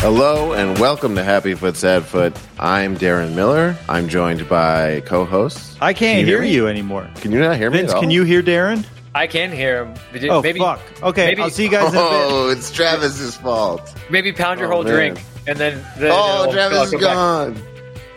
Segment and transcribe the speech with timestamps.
[0.00, 2.34] Hello and welcome to Happy Foot Sad Foot.
[2.58, 3.76] I'm Darren Miller.
[3.88, 5.76] I'm joined by co-hosts.
[5.80, 6.54] I can't Can you hear, hear me?
[6.54, 7.10] you anymore.
[7.16, 7.78] Can you not hear me?
[7.78, 8.00] Vince, at all?
[8.00, 8.86] can you hear Darren?
[9.14, 9.94] I can hear him.
[10.12, 10.80] Maybe, Oh, maybe, fuck.
[11.02, 12.08] Okay, maybe- I'll see you guys in a bit.
[12.10, 13.94] Oh, it's Travis's fault.
[14.08, 14.94] Maybe pound your Oh, whole man.
[14.94, 15.84] drink and then.
[15.98, 17.14] then Oh, it'll- Travis it'll is come back.
[17.14, 17.62] gone.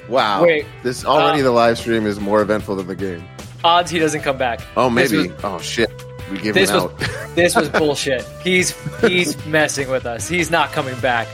[0.07, 0.43] Wow.
[0.43, 3.23] Wait, This already uh, the live stream is more eventful than the game.
[3.65, 4.61] Odds he doesn't come back.
[4.77, 5.29] Oh, This maybe.
[5.29, 5.91] was- oh shit.
[6.31, 6.99] We give This him was out.
[7.35, 8.25] this was bullshit.
[8.41, 10.27] He's he's messing with us.
[10.29, 11.27] He's not coming back.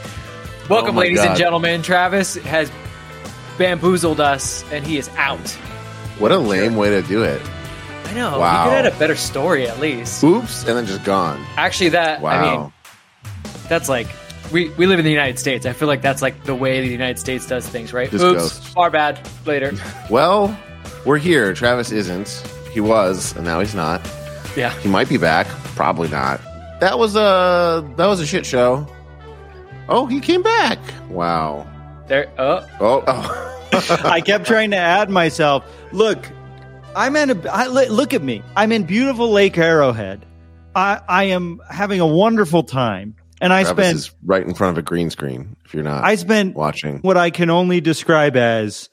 [0.70, 1.82] Oh Welcome, Oh ladies and gentlemen.
[1.82, 2.72] Travis has
[3.58, 5.50] bamboozled us, and he is out.
[6.20, 7.42] what a lame way to do it.
[8.06, 8.38] I know.
[8.38, 8.66] Wow.
[8.66, 10.24] He could have had a better story at least.
[10.24, 11.44] Oops, and then just gone.
[11.58, 12.32] Actually, that Wow.
[12.32, 12.74] I mean,
[13.68, 14.08] that's like
[14.52, 15.66] we we live in the United States.
[15.66, 18.12] I feel like that's like the way the United States does things, right?
[18.12, 18.78] Just Oops, ghost.
[18.78, 19.28] our bad.
[19.48, 19.74] Later.
[20.12, 20.56] well,
[21.04, 21.56] we're here.
[21.56, 22.30] Travis isn't.
[22.72, 24.02] He was, and now he's not.
[24.56, 24.72] Yeah.
[24.82, 25.48] He might be back.
[25.76, 26.40] Probably not.
[26.80, 28.88] That was a that was a shit show.
[29.90, 30.80] Oh, he came back.
[31.10, 31.68] Wow.
[32.08, 32.32] There.
[32.38, 32.66] Oh.
[32.80, 33.46] Oh, oh.
[34.06, 35.64] I kept trying to add myself.
[35.92, 36.28] Look,
[36.96, 37.50] I'm in a.
[37.50, 38.42] I, look at me.
[38.56, 40.26] I'm in beautiful Lake Arrowhead.
[40.76, 44.78] I, I am having a wonderful time, and I Travis spent is right in front
[44.78, 45.56] of a green screen.
[45.66, 48.90] If you're not I spent watching, what I can only describe as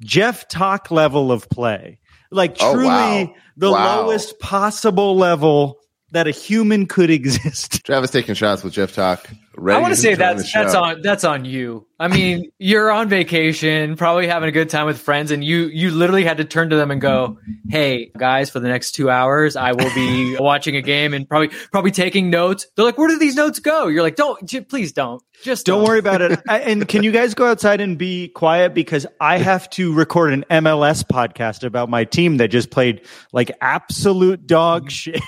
[0.00, 1.98] Geoff Tock level of play.
[2.30, 3.34] Like Oh, truly wow.
[3.56, 4.02] the Wow.
[4.02, 5.78] lowest possible level
[6.12, 7.84] that a human could exist.
[7.86, 9.28] Travis taking shots with Geoff Tock.
[9.54, 10.82] Ready I want to say that's that's show.
[10.82, 11.86] on that's on you.
[12.00, 15.90] I mean, you're on vacation, probably having a good time with friends, and you you
[15.90, 19.54] literally had to turn to them and go, "Hey guys, for the next two hours,
[19.54, 23.18] I will be watching a game and probably probably taking notes." They're like, "Where do
[23.18, 26.40] these notes go?" You're like, "Don't, j- please don't, just Don't worry about it.
[26.48, 30.32] I- and can you guys go outside and be quiet because I have to record
[30.32, 33.02] an MLS podcast about my team that just played
[33.32, 35.20] like absolute dog shit.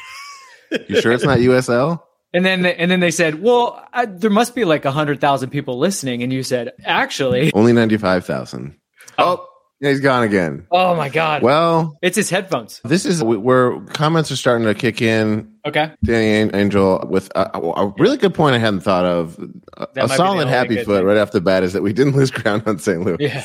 [0.88, 2.00] You sure it's not USL?
[2.32, 5.50] And then and then they said, "Well, I, there must be like a hundred thousand
[5.50, 8.76] people listening," and you said, "Actually, Only ninety five thousand.
[9.18, 9.36] Oh.
[9.38, 9.48] oh,
[9.80, 10.66] yeah, he's gone again.
[10.72, 15.00] oh my god, Well, it's his headphones." this is where comments are starting to kick
[15.00, 15.52] in.
[15.64, 19.38] Okay, Danny Angel with a, a really good point I hadn't thought of.
[19.76, 21.04] A, a solid happy foot thing.
[21.04, 23.00] right off the bat is that we didn't lose ground on St.
[23.00, 23.18] Louis.
[23.20, 23.44] Yeah.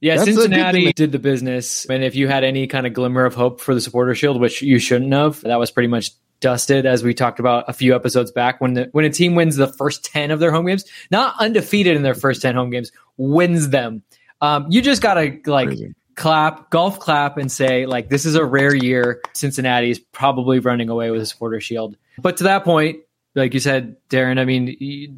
[0.00, 1.86] Yeah, That's Cincinnati did the business.
[1.86, 4.60] And if you had any kind of glimmer of hope for the supporter shield, which
[4.60, 6.10] you shouldn't have, that was pretty much
[6.44, 9.56] dusted as we talked about a few episodes back when the, when a team wins
[9.56, 12.92] the first 10 of their home games, not undefeated in their first 10 home games,
[13.16, 14.02] wins them.
[14.42, 15.94] Um, you just got to like Crazy.
[16.16, 19.22] clap, golf clap and say like this is a rare year.
[19.32, 21.96] Cincinnati is probably running away with a supporter shield.
[22.18, 22.98] But to that point,
[23.34, 24.66] like you said, Darren, I mean,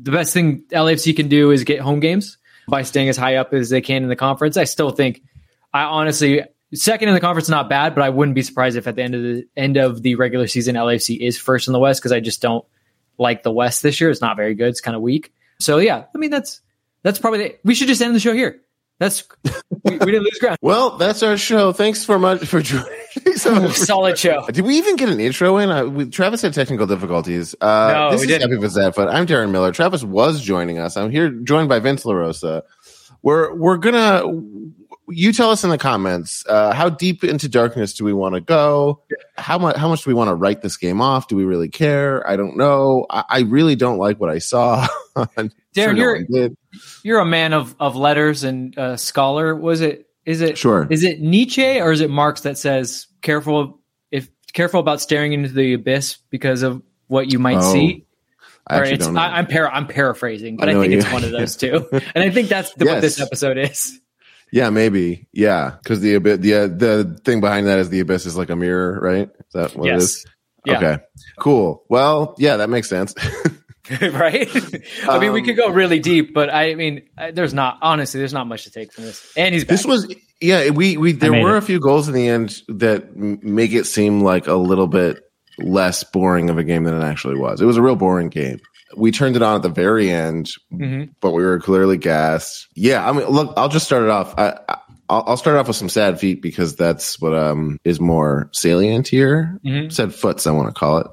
[0.01, 3.53] the best thing LAFC can do is get home games by staying as high up
[3.53, 4.57] as they can in the conference.
[4.57, 5.23] I still think,
[5.75, 6.43] I honestly,
[6.75, 9.03] second in the conference is not bad, but I wouldn't be surprised if at the
[9.03, 12.13] end of the end of the regular season, LAFC is first in the West because
[12.13, 12.65] I just don't
[13.19, 14.11] like the West this year.
[14.11, 14.69] It's not very good.
[14.69, 15.33] It's kind of weak.
[15.59, 16.61] So yeah, I mean that's
[17.03, 18.61] that's probably the, we should just end the show here.
[18.99, 19.25] That's
[19.85, 20.57] we, we didn't lose ground.
[20.63, 21.73] Well, that's our show.
[21.73, 22.89] Thanks for much for joining.
[23.37, 24.47] so Solid show.
[24.47, 25.71] Did we even get an intro in?
[25.71, 27.55] Uh, we, Travis had technical difficulties.
[27.61, 28.53] Uh, No, this we is didn't.
[28.65, 29.09] Epic Foot.
[29.09, 29.71] I'm Darren Miller.
[29.71, 30.97] Travis was joining us.
[30.97, 32.65] I'm here joined by Vince La Rosa.
[33.23, 34.23] We're we're gonna.
[35.09, 38.41] You tell us in the comments uh, how deep into darkness do we want to
[38.41, 39.03] go?
[39.37, 41.29] How much how much do we want to write this game off?
[41.29, 42.29] Do we really care?
[42.29, 43.07] I don't know.
[43.09, 44.87] I, I really don't like what I saw.
[45.37, 46.51] I'm sure no you're-.
[47.05, 49.55] You're a man of, of letters and uh, scholar.
[49.55, 50.09] Was it?
[50.25, 50.59] Is it?
[50.59, 50.87] Sure.
[50.91, 53.81] Is it Nietzsche or is it Marx that says careful
[54.11, 58.05] if careful about staring into the abyss because of what you might Oh, see?
[58.67, 59.21] I Or actually it's, don't know.
[59.21, 61.87] I, I'm para, I'm paraphrasing, but I I, think it's one of those two.
[61.93, 64.01] and I think that's the, what this episode is.
[64.53, 65.29] Yeah, maybe.
[65.33, 68.51] Yeah, because the abyss, the uh, the thing behind that is the abyss is like
[68.51, 69.29] a mirror, right?
[69.29, 70.03] Is that what it Yes.
[70.03, 70.27] is?
[70.65, 70.77] Yeah.
[70.79, 70.99] Okay.
[71.39, 71.85] Cool.
[71.89, 73.15] Well, yeah, that makes sense.
[74.03, 74.49] right?
[75.09, 78.19] I mean, we Um, could go really deep, but I mean, I- there's not honestly,
[78.19, 79.33] there's not much to take from this.
[79.37, 79.71] And he's back.
[79.71, 80.71] this was yeah.
[80.71, 81.59] We we there were it.
[81.59, 85.23] a few goals in the end that make it seem like a little bit
[85.59, 87.61] less boring of a game than it actually was.
[87.61, 88.59] It was a real boring game.
[88.97, 91.11] We turned it on at the very end, Mhm.
[91.21, 92.67] but we were clearly gassed.
[92.75, 94.35] Yeah, I mean, look, I'll just start it off.
[94.39, 94.79] I, I
[95.09, 99.61] I'll, start off with some sad feet because that's what um is more salient here.
[99.65, 99.93] Mhm.
[99.93, 101.07] Sad foots, I want to call it.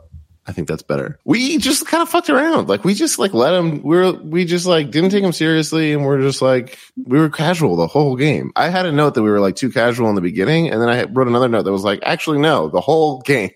[0.47, 1.19] I think that's better.
[1.25, 2.67] We just kind of fucked around.
[2.67, 3.81] Like we just like let him.
[3.83, 7.29] We are we just like didn't take him seriously, and we're just like we were
[7.29, 8.51] casual the whole game.
[8.55, 10.89] I had a note that we were like too casual in the beginning, and then
[10.89, 13.51] I wrote another note that was like, actually no, the whole game.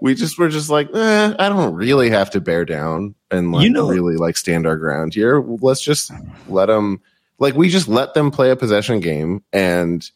[0.00, 3.64] We just were just like, eh, I don't really have to bear down and like
[3.64, 5.40] You know- really like stand our ground here.
[5.40, 6.10] Let's just
[6.48, 7.00] let them
[7.38, 10.08] like we just let them play a possession game and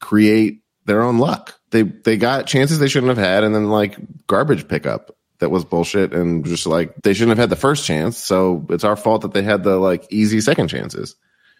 [0.00, 1.58] create their own luck.
[1.70, 5.64] They they got chances they shouldn't have had, and then like garbage pickup that was
[5.64, 8.16] bullshit, and just like they shouldn't have had the first chance.
[8.18, 11.14] So it's our fault that they had the like easy second chances.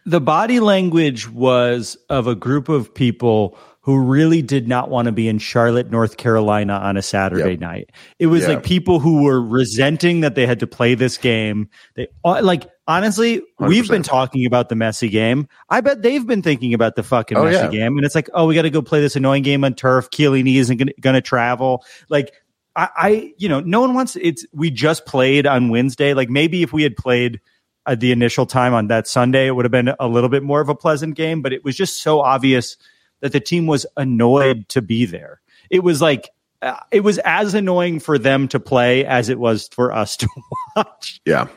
[0.05, 5.13] the body language was of a group of people who really did not want to
[5.13, 7.61] be in Charlotte, North Carolina on a Saturday Yep.
[7.61, 7.91] night.
[8.21, 8.51] It was Yeah.
[8.51, 11.69] like people who were resenting that they had to play this game.
[11.97, 15.49] They uh, like honestly, we have been talking about the Messi game.
[15.69, 17.69] I bet they've been thinking about the fucking Oh, Messi yeah.
[17.71, 20.11] game, and it's like, oh, we got to go play this annoying game on turf.
[20.11, 21.85] Keely isn't going to travel.
[22.09, 22.33] Like
[22.77, 24.17] I, I, you know, no one wants.
[24.21, 26.15] It's we just played on Wednesday.
[26.15, 27.41] Like maybe if we had played
[27.85, 30.61] at the initial time on that Sunday, it would have been a little bit more
[30.61, 31.43] of a pleasant game.
[31.43, 32.77] But it was just so obvious
[33.23, 35.41] that the team was annoyed to be there.
[35.71, 36.29] It was like
[36.61, 40.29] uh, it was as annoying for them to play as it was for us to
[40.77, 41.21] watch.
[41.25, 41.49] Yeah,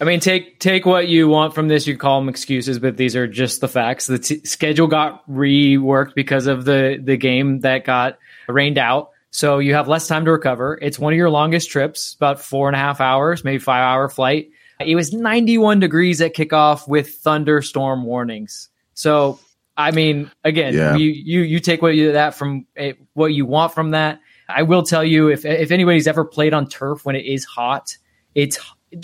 [0.00, 1.86] I mean, take take what you want from this.
[1.86, 4.06] You call them excuses, but these are just the facts.
[4.06, 8.18] The t- schedule got reworked because of the the game that got
[8.48, 9.10] rained out.
[9.30, 10.78] So you have less time to recover.
[10.80, 14.08] It's one of your longest trips, about four and a half hours, maybe five hour
[14.08, 14.50] flight.
[14.80, 18.68] It was 91 degrees at kickoff with thunderstorm warnings.
[18.94, 19.40] So,
[19.76, 20.96] I mean, again, Yeah.
[20.96, 24.20] you, you, you take what you, that from eh, what you want from that.
[24.48, 27.96] I will tell you if, if anybody's ever played on turf when it is hot,
[28.34, 28.58] it's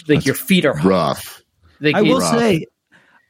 [0.06, 0.88] like your feet are hot.
[0.88, 1.42] rough.
[1.80, 2.66] Like, I will it's- say,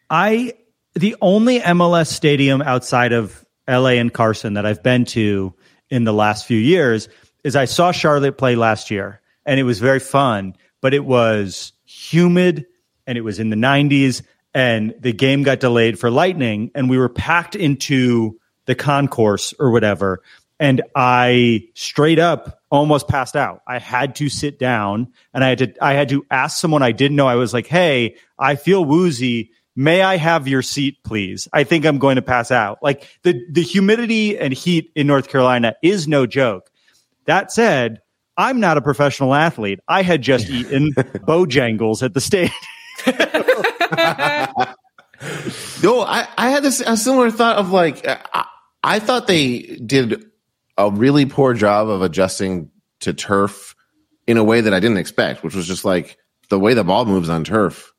[0.08, 0.54] I
[0.94, 5.54] the only MLS stadium outside of LA and Carson that I've been to
[5.88, 7.08] in the last few years
[7.44, 11.72] is I saw Charlotte play last year, and it was very fun, but it was
[11.84, 12.66] humid
[13.06, 14.22] and it was in the 90s,
[14.54, 19.70] and the game got delayed for lightning, and we were packed into the concourse or
[19.70, 20.22] whatever.
[20.58, 23.62] And I straight up almost passed out.
[23.66, 26.92] I had to sit down and I had to I had to ask someone I
[26.92, 27.26] didn't know.
[27.26, 29.52] I was like, "Hey, I feel woozy.
[29.74, 31.48] May I have your seat, please?
[31.52, 35.28] I think I'm going to pass out." Like the the humidity and heat in North
[35.28, 36.70] Carolina is no joke.
[37.24, 38.02] That said,
[38.36, 39.80] I'm not a professional athlete.
[39.88, 42.52] I had just eaten Bojangles at the state.
[45.82, 48.46] No, I, I had this a similar thought of like uh, I,
[48.82, 50.24] I thought they did
[50.78, 52.70] a really poor job of adjusting
[53.00, 53.74] to turf
[54.26, 56.16] in a way that I didn't expect, which was just like
[56.48, 57.92] the way the ball moves on turf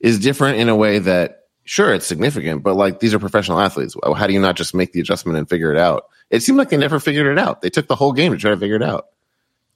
[0.00, 3.96] is different in a way that sure it's significant, but like these are professional athletes.
[4.16, 6.04] How do you not just make the adjustment and figure it out?
[6.30, 7.60] It seemed like they never figured it out.
[7.60, 9.06] They took the whole game to try to figure it out,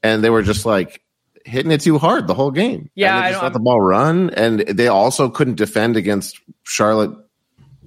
[0.02, 1.02] and they were just like
[1.44, 2.90] hitting it too hard the whole game.
[2.94, 6.40] Yeah, and they I just let the ball run, and they also couldn't defend against
[6.64, 7.10] Charlotte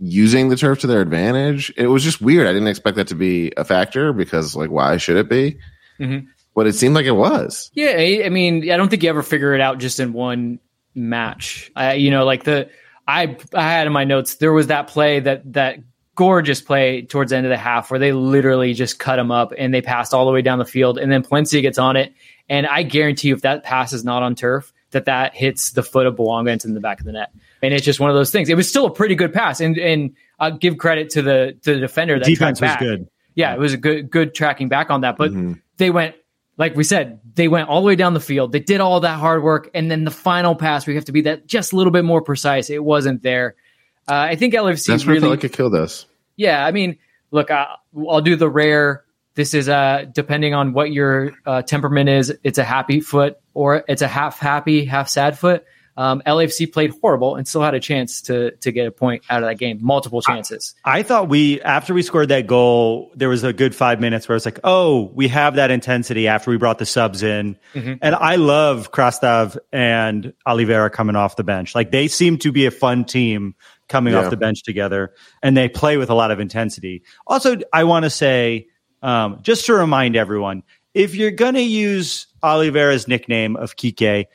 [0.02, 1.74] using the turf to their advantage.
[1.78, 2.48] It was just weird.
[2.48, 5.58] I didn't expect that to be a factor because, like, why should it be?
[6.00, 6.28] Mhm.
[6.54, 7.72] But it seemed like it was.
[7.74, 10.60] Yeah, I I mean, I don't think you ever figure it out just in one
[10.94, 11.72] match.
[11.76, 12.70] I, you know, like the
[13.08, 15.80] I I had in my notes there was that play that that
[16.16, 19.54] gorgeous play towards the end of the half where they literally just cut him up
[19.58, 22.14] and they passed all the way down the field and then Palencia gets on it
[22.50, 25.84] and I guarantee you if that pass is not on turf that that hits the
[25.84, 27.32] foot of Bouanga and it's in the back of the net
[27.62, 28.50] and it's just one of those things.
[28.50, 31.74] It was still a pretty good pass and and I'll give credit to the to
[31.74, 32.80] the defender that Defense was back.
[32.80, 33.08] good.
[33.34, 35.18] yeah, it was a good good tracking back on that.
[35.18, 35.60] But Mhm.
[35.78, 36.16] they went,
[36.58, 38.52] like we said, they went all the way down the field.
[38.54, 41.22] They did all that hard work, and then the final pass, we have to be
[41.22, 42.70] that just a little bit more precise.
[42.70, 43.56] It wasn't there.
[44.08, 46.06] Uh, I think LFC That's where I really, felt like it killed us.
[46.36, 46.66] yeah.
[46.66, 46.98] I mean,
[47.32, 47.76] look, I,
[48.10, 49.04] I'll do the rare.
[49.36, 52.34] This is uh depending on what your uh, temperament is.
[52.44, 55.66] It's a happy foot or it's a half happy, half sad foot.
[55.98, 59.44] Um, LAFC played horrible and still had a chance to to get a point out
[59.44, 60.76] of that game, multiple chances.
[60.84, 64.36] I thought we after we scored that goal, there was a good five minutes where
[64.36, 68.36] it's like, oh, we have that intensity after we brought the subs in, and I
[68.36, 71.76] love Krastev and Oliveira coming off the bench.
[71.76, 73.56] Like they seem to be a fun team
[73.88, 74.20] coming Yeah.
[74.22, 75.14] off the bench together,
[75.44, 77.04] and they play with a lot of intensity.
[77.28, 78.68] Also, I want to say,
[79.02, 80.64] um, just to remind everyone,
[80.94, 84.26] if you're gonna use Oliveira's nickname of Kike.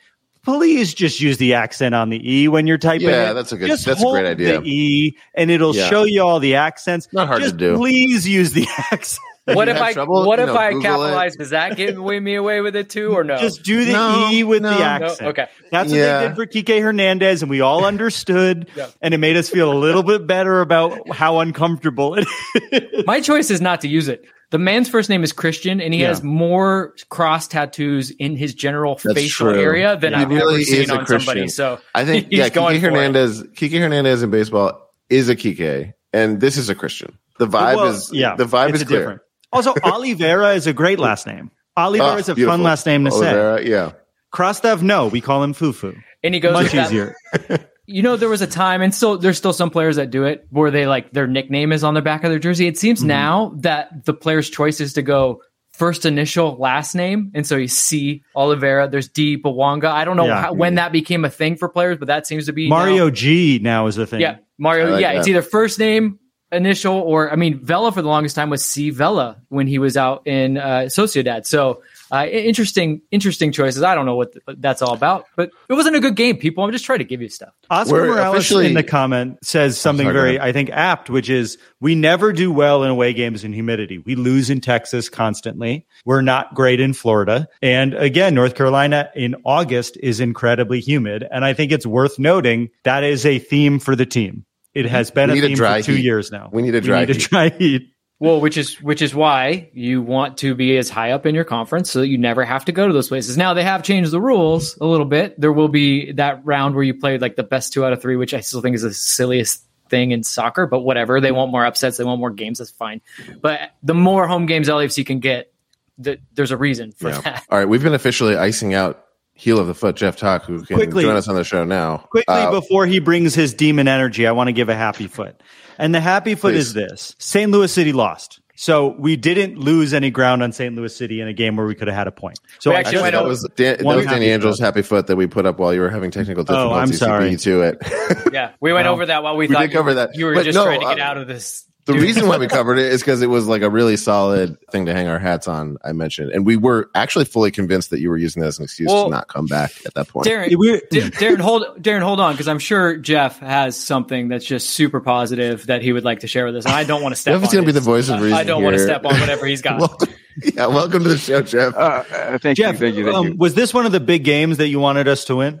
[0.43, 3.07] Please just use the accent on the E when you're typing.
[3.09, 3.33] Yeah, it.
[3.35, 4.59] that's a good- Just that's a great idea.
[4.59, 5.87] The E, and it'll Yeah.
[5.87, 7.07] show you all the accents.
[7.13, 7.77] Not hard to do.
[7.77, 9.19] Please use the accent.
[9.45, 10.83] What if I trouble, what you if know, I Google it.
[10.83, 11.35] capitalize?
[11.35, 13.37] Does that give away me away with it too, or no?
[13.37, 14.69] Just do the No, E with no.
[14.69, 15.29] the No, accent.
[15.29, 15.47] okay.
[15.71, 16.19] That's what Yeah.
[16.21, 18.87] they did for Kike Hernandez, and we all understood, Yeah.
[19.01, 22.27] and it made us feel a little bit better about how uncomfortable it
[22.71, 23.05] is.
[23.07, 24.23] My choice is not to use it.
[24.51, 26.09] The man's first name is Christian, and he Yeah.
[26.09, 29.61] has more cross tattoos in his general That's facial true.
[29.61, 31.47] area than He I've really ever seen is a on somebody.
[31.47, 32.91] So I think he's yeah, going Kike for it.
[32.93, 37.17] Hernandez, Kike Hernandez in baseball is a Kike, and this is a Christian.
[37.39, 38.99] The vibe Well, is yeah, the vibe it's is clear.
[38.99, 39.21] different.
[39.51, 41.51] Also, Oliveira is a great last name.
[41.77, 42.53] Oliveira Ah, is a beautiful.
[42.57, 43.65] fun last name to say.
[43.69, 43.91] Yeah,
[44.33, 45.95] Krastev, no, we call him Fufu.
[46.23, 47.15] and he goes Much easier.
[47.87, 50.45] You know, there was a time, and still there's still some players that do it
[50.49, 52.67] where they like their nickname is on the back of their jersey.
[52.67, 52.79] It Mm-hmm.
[52.79, 55.41] seems now that the player's choice is to go
[55.73, 58.87] first initial last name, and so you see Oliveira.
[58.87, 59.85] There's D Bouanga.
[59.87, 60.41] I don't know Yeah.
[60.41, 62.77] how, when that became a thing for players, but that seems to be now.
[62.77, 64.21] Mario G now is the thing.
[64.21, 64.91] Yeah, Mario.
[64.91, 66.19] Like yeah, it's either first name,
[66.51, 69.97] initial, or I mean, Vela for the longest time was C Vela when he was
[69.97, 71.45] out in uh, Sociedad.
[71.45, 71.81] So
[72.11, 73.83] uh, interesting, interesting choices.
[73.83, 76.37] I don't know what th- that's all about, but it wasn't a good game.
[76.37, 77.53] People, I'm just trying to give you stuff.
[77.69, 80.39] Oscar We're Morales officially- in the comment says something sorry, very.
[80.39, 83.99] I think, apt, which is we never do well in away games in humidity.
[83.99, 85.85] We lose in Texas constantly.
[86.05, 87.47] We're not great in Florida.
[87.61, 91.25] And again, North Carolina in August is incredibly humid.
[91.31, 94.45] And I think it's worth noting that is a theme for the team.
[94.73, 96.03] It has been a need a theme dry for two heat.
[96.03, 96.49] years now.
[96.51, 97.25] We need a dry we need heat.
[97.25, 97.93] a dry heat.
[98.19, 101.43] Well, which is which is why you want to be as high up in your
[101.43, 103.35] conference so that you never have to go to those places.
[103.35, 105.39] Now they have changed the rules a little bit.
[105.41, 108.15] There will be that round where you play like the best two out of three,
[108.15, 111.19] which I still think is the silliest thing in soccer, but whatever.
[111.19, 113.01] They want more upsets, they want more games, that's fine.
[113.41, 115.53] But the more home games LAFC can get,
[115.97, 117.21] the, there's a reason for yeah.
[117.21, 117.45] that.
[117.49, 119.05] All right, we've been officially icing out
[119.41, 121.01] heel of the foot Geoff Tock, who can Quickly.
[121.03, 121.97] join us on the show now.
[122.11, 125.41] Quickly Uh, before he brings his demon energy, I want to give a happy foot.
[125.79, 126.67] And the happy foot Please.
[126.67, 127.51] is this St.
[127.51, 128.39] Louis City lost.
[128.55, 130.75] So we didn't lose any ground on St.
[130.75, 132.39] Louis City in a game where we could have had a point.
[132.59, 134.65] So We I actually just- went that was Dan, that was Danny happy Angel's foot.
[134.65, 136.71] happy foot that we put up while you were having technical difficulties.
[136.71, 137.41] Oh, I'm difficulties.
[137.41, 137.71] sorry.
[137.71, 138.31] To it.
[138.31, 140.11] Yeah, we went Well, over that while we, we thought did you, cover that.
[140.13, 141.65] you were But just no, trying to get uh, out of this.
[141.85, 144.85] The reason why we covered it is because it was like a really solid thing
[144.85, 145.77] to hang our hats on.
[145.83, 148.65] I mentioned, and we were actually fully convinced that you were using that as an
[148.65, 150.27] excuse Well, to not come back at that point.
[150.27, 154.45] Darren, We- Da- Darren, hold Darren, hold on, because I'm sure Geoff has something that's
[154.45, 157.15] just super positive that he would like to share with us, and I don't want
[157.15, 157.33] to step.
[157.33, 158.37] Geoff is on going to be the voice of reason.
[158.37, 159.79] I don't want to step on whatever he's got.
[159.79, 160.09] welcome,
[160.43, 161.73] yeah, welcome to the show, Geoff.
[161.75, 163.35] Uh, uh, thank Geoff, you, thank you, thank um, you.
[163.37, 165.59] was this one of the big games that you wanted us to win?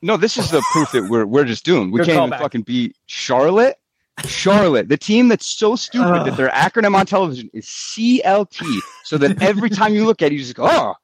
[0.00, 1.92] No, this is the proof that we're we're just doomed.
[1.92, 2.42] We Good can't even callback.
[2.42, 3.76] fucking beat Charlotte.
[4.26, 9.42] Charlotte, the team that's so stupid that their acronym on television is CLT, so that
[9.42, 10.94] every time you look at it, you just go, oh,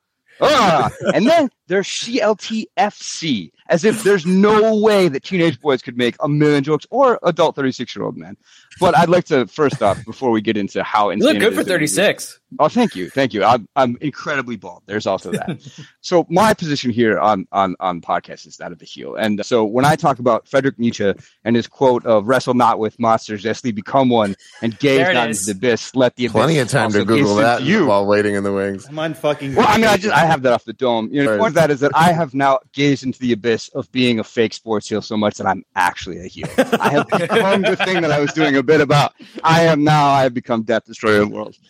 [0.40, 6.16] ah, and then there's CLTFC, as if there's no way that teenage boys could make
[6.20, 8.36] a million jokes or adult 36 year old men.
[8.80, 11.58] But I'd like to first off, before we get into how You look good is
[11.58, 12.40] for that we lose- 36.
[12.60, 13.42] Oh, thank you, thank you.
[13.42, 14.82] I'm I'm incredibly bald.
[14.86, 15.60] There's also that.
[16.02, 19.16] so my position here on on on podcast is that of the heel.
[19.16, 21.12] And so when I talk about Friedrich Nietzsche
[21.44, 25.14] and his quote of "Wrestle not with monsters, lest they become one," and gaze There
[25.14, 27.86] not into the abyss, let the abyss Plenty of time to Google that you.
[27.86, 28.86] while waiting in the wings.
[28.88, 29.56] I'm on fucking.
[29.56, 31.08] Well, I mean, I just I have that off the dome.
[31.10, 31.40] You know, Right.
[31.40, 34.24] point of that is that I have now gazed into the abyss of being a
[34.24, 36.48] fake sports heel so much that I'm actually a heel.
[36.58, 39.12] I have become the thing that I was doing a bit about.
[39.42, 40.08] I am now.
[40.08, 41.60] I have become Death Destroyer of Worlds.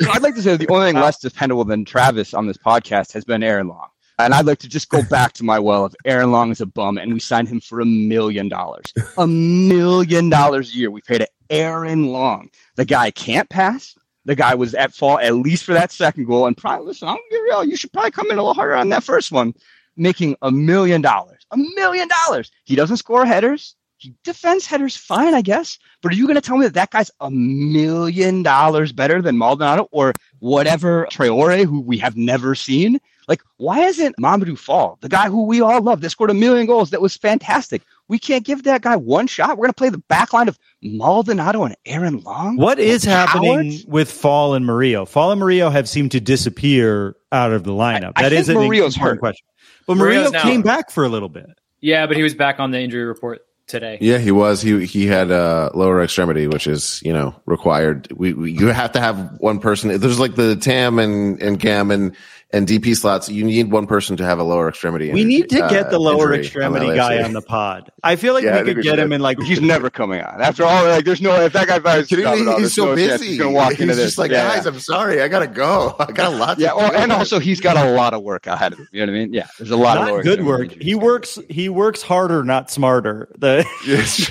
[0.00, 3.12] So I'd like to say the only thing less dependable than Travis on this podcast
[3.12, 3.88] has been Aaron Long.
[4.18, 6.66] And I'd like to just go back to my well of Aaron Long is a
[6.66, 8.92] bum, and we signed him for a million dollars.
[9.16, 10.90] A million dollars a year.
[10.90, 12.50] We paid Aaron Long.
[12.76, 13.96] The guy can't pass.
[14.24, 16.46] The guy was at fault at least for that second goal.
[16.46, 17.64] And probably, listen, I'm gonna be real.
[17.64, 19.54] You should probably come in a little harder on that first one,
[19.96, 21.46] making a million dollars.
[21.50, 22.50] A million dollars.
[22.64, 23.76] He doesn't score headers.
[23.96, 25.78] he defends headers fine, I guess.
[26.02, 29.88] But are you to tell me that that guy's a million dollars better than Maldonado
[29.90, 32.98] or whatever Traore, who we have never seen?
[33.28, 36.66] Like, why isn't Mamadou Fall, the guy who we all love, that scored a million
[36.66, 37.82] goals, that was fantastic?
[38.10, 39.50] We can't give that guy one shot.
[39.50, 42.56] We're going to play the back line of Maldonado and Aaron Long.
[42.56, 43.84] What is happening Cowards?
[43.86, 45.04] with Fall and Murillo?
[45.06, 48.12] Fall and Murillo have seemed to disappear out of the lineup.
[48.16, 49.20] I- I That is think an Murillo's important hurt.
[49.20, 49.46] question.
[49.86, 51.46] But Murillo Murillo's now- came back for a little bit.
[51.80, 53.96] Yeah, but he was back on the injury report today.
[54.00, 54.60] Yeah, he was.
[54.60, 58.08] He he had a lower extremity, which is you know required.
[58.14, 59.98] We, we you have to have one person.
[60.00, 62.14] There's like the Tam and and GAM and
[62.52, 63.28] and DP slots.
[63.28, 65.06] You need one person to have a lower extremity.
[65.12, 67.90] We injury- need to get uh, the lower extremity on guy on the pod.
[68.02, 69.12] I feel like Yeah, we could get him should.
[69.14, 70.40] in like He's never coming on.
[70.42, 72.52] After all, like, there's no, if that guy buys Kidding me?
[72.56, 73.28] He's so no busy.
[73.28, 74.06] He's going to walk He's into this.
[74.06, 74.48] just like, Yeah.
[74.56, 75.94] guys, I'm sorry, I gotta go.
[76.00, 76.56] I got a lot.
[76.56, 78.88] To Yeah, well, do." and also he's got a lot of work ahead of him.
[78.92, 79.32] You know what I mean?
[79.32, 80.72] Yeah, there's a lot of not lower good work.
[80.72, 81.38] He works.
[81.48, 83.28] He works harder, not smarter.
[83.38, 83.64] The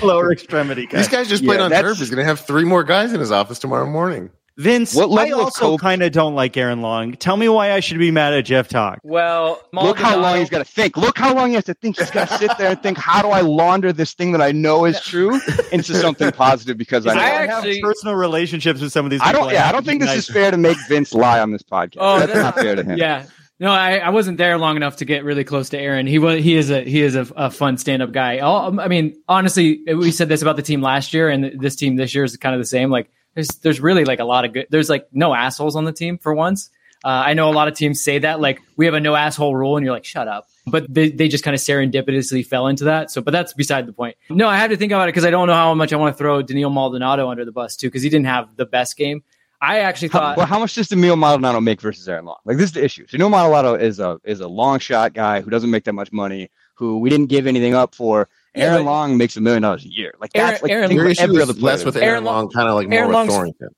[0.06, 0.98] lower extremity guy.
[0.98, 1.98] these guys just played Yeah, on turf.
[1.98, 4.30] He's gonna have three more guys in his office tomorrow morning.
[4.60, 7.12] Vince, What I level of also kind of don't like Aaron Long.
[7.12, 9.00] Tell me why I should be mad at Geoff Tock.
[9.02, 10.96] Well, Look how long he's got to think.
[10.96, 11.98] Look how long he has to think.
[11.98, 14.52] He's got to sit there and think, how do I launder this thing that I
[14.52, 15.40] know is true
[15.72, 17.20] into something positive because I know.
[17.20, 19.20] I I actually- have personal relationships with some of these.
[19.22, 19.50] I don't.
[19.52, 21.96] Yeah, I don't think be this is fair to make Vince lie on this podcast.
[21.98, 22.98] Oh, that's, that's- not fair to him.
[22.98, 23.24] Yeah.
[23.58, 26.06] No, I, I wasn't there long enough to get really close to Aaron.
[26.06, 28.38] He was he is a he is a, a fun stand up guy.
[28.38, 31.96] All, I mean, honestly, we said this about the team last year, and this team
[31.96, 32.88] this year is kind of the same.
[32.90, 34.66] Like, there's there's really like a lot of good.
[34.70, 36.70] There's like no assholes on the team for once.
[37.02, 39.54] Uh, I know a lot of teams say that like we have a no asshole
[39.56, 40.48] rule, and you're like shut up.
[40.66, 43.10] But they, they just kind of serendipitously fell into that.
[43.10, 44.16] So, but that's beside the point.
[44.28, 46.14] No, I had to think about it because I don't know how much I want
[46.14, 49.22] to throw Denil Maldonado under the bus too because he didn't have the best game.
[49.62, 52.38] I actually How, thought well, how much does Denil Maldonado make versus Aaron Long?
[52.44, 53.06] Like this is the issue.
[53.06, 56.50] Denil Maldonado is a is a long shot guy who doesn't make that much money,
[56.74, 58.28] who we didn't give anything up for.
[58.54, 60.14] Yeah, Aaron but- Long makes a million dollars a year.
[60.20, 61.64] Like Aaron- that's like Aaron- Your issue every is other player.
[61.76, 63.68] less with Aaron Aaron Long- Long, kind of like more Aaron with Thorrington.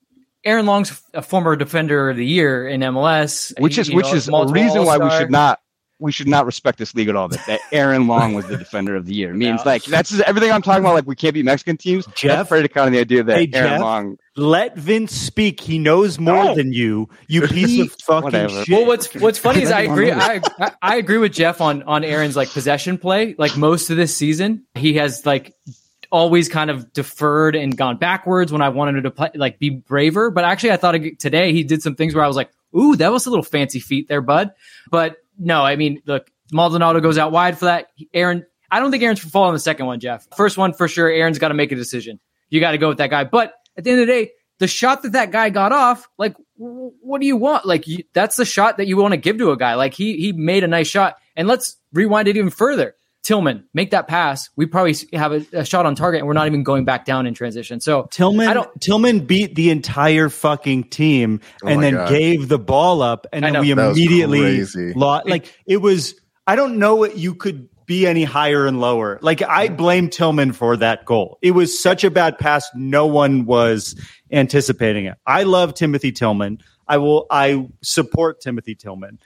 [0.45, 4.13] Aaron Long's a former defender of the year in MLS, which is You which know,
[4.15, 5.59] is a multiple reason why we should not
[6.03, 7.27] we should not respect this league at all.
[7.29, 9.71] That, that Aaron Long was the defender of the year means No.
[9.71, 10.93] like that's everything I'm talking about.
[10.93, 12.05] Like we can't beat Mexican teams.
[12.15, 12.37] Geoff?
[12.37, 13.81] That's predicated on the idea that Hey, Aaron Geoff?
[13.81, 14.17] Long.
[14.35, 15.59] Let Vince speak.
[15.61, 16.55] He knows more No.
[16.55, 17.09] than you.
[17.27, 18.63] You piece of fucking Whatever.
[18.65, 18.69] shit.
[18.77, 20.11] Well, what's what's funny is I agree.
[20.11, 23.35] I, I I agree with Geoff on on Aaron's like possession play.
[23.37, 25.55] Like most of this season, he has like
[26.11, 29.69] always kind of deferred and gone backwards when I wanted him to play, like be
[29.71, 30.29] braver.
[30.31, 33.11] But actually, I thought today he did some things where I was like, "Ooh, that
[33.11, 34.51] was a little fancy feet there, bud."
[34.91, 37.87] But no, I mean, look, Maldonado goes out wide for that.
[38.13, 40.27] Aaron, I don't think Aaron's for fall on the second one, Geoff.
[40.35, 41.09] First one for sure.
[41.09, 42.19] Aaron's got to make a decision.
[42.49, 43.23] You got to go with that guy.
[43.23, 46.35] But at the end of the day, the shot that that guy got off, like,
[46.55, 47.65] what do you want?
[47.65, 49.75] Like, you, that's the shot that you want to give to a guy.
[49.75, 51.17] Like, he he made a nice shot.
[51.35, 52.95] And let's rewind it even further.
[53.23, 54.49] Tillman, make that pass.
[54.57, 57.25] We probably have a, a shot on target, and we're not even going back down
[57.25, 57.79] in transition.
[57.79, 62.09] So Tillman I don't- Tillman beat the entire fucking team Oh and then God.
[62.09, 66.77] gave the ball up and then we That immediately lost like it was I don't
[66.77, 69.19] know what you could be any higher and lower.
[69.21, 71.37] Like I blame Tillman for that goal.
[71.41, 73.95] It was such a bad pass no one was
[74.31, 75.17] anticipating it.
[75.25, 76.59] I love Timothy Tillman.
[76.87, 79.19] I will I support Timothy Tillman.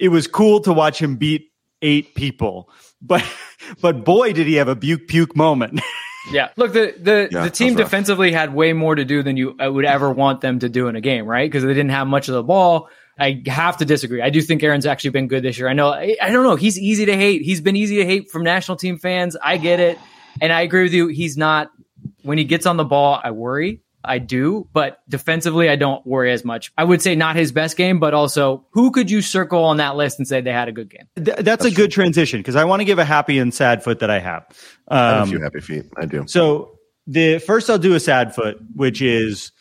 [0.00, 2.70] It was cool to watch him beat eight people.
[3.00, 3.24] But
[3.80, 5.80] but boy did he have a puke puke moment.
[6.32, 6.48] Yeah.
[6.56, 9.70] Look, the the, Yeah, the team defensively had way more to do than you uh,
[9.70, 11.48] would ever want them to do in a game, right?
[11.48, 12.88] Because they didn't have much of the ball.
[13.18, 14.20] I have to disagree.
[14.20, 15.68] I do think Aaron's actually been good this year.
[15.68, 15.88] I know.
[15.88, 16.56] I, I don't know.
[16.56, 17.42] He's easy to hate.
[17.42, 19.36] He's been easy to hate from national team fans.
[19.36, 19.98] I get it,
[20.40, 21.06] and I agree with you.
[21.08, 21.70] He's not.
[22.22, 23.82] When he gets on the ball, I worry.
[24.06, 26.72] I do, but defensively, I don't worry as much.
[26.78, 29.96] I would say not his best game, but also who could you circle on that
[29.96, 31.06] list and say they had a good game?
[31.16, 33.98] Th- that's, a good transition because I want to give a happy and sad foot
[34.00, 34.44] that I have.
[34.88, 35.84] I have a Um, few happy feet.
[35.96, 36.24] I do.
[36.26, 39.52] so the first I'll do a sad foot, which is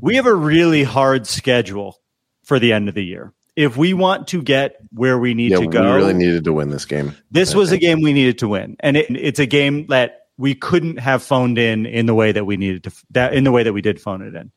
[0.00, 1.96] we have a really hard schedule
[2.44, 3.32] for the end of the year.
[3.56, 6.52] If we want to get where we need Yeah, to go, we really needed to
[6.52, 7.14] win this game.
[7.30, 10.54] this was a game we needed to win, and it, it's a game that we
[10.54, 13.64] couldn't have phoned in in the way that we needed to that in the way
[13.64, 14.50] that we did phone it in.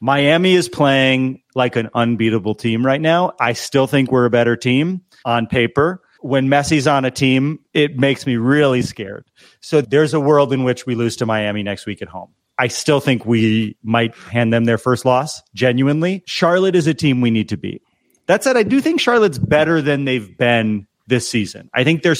[0.00, 3.32] Miami is playing like an unbeatable team right now.
[3.40, 6.02] I still think we're a better team on paper.
[6.20, 9.26] When Messi's on a team, it makes me really scared.
[9.60, 12.32] So there's a world in which we lose to Miami next week at home.
[12.58, 16.24] I still think we might hand them their first loss, genuinely.
[16.26, 17.82] Charlotte is a team we need to beat.
[18.26, 21.70] That said, I do think Charlotte's better than they've been this season.
[21.72, 22.16] I think they're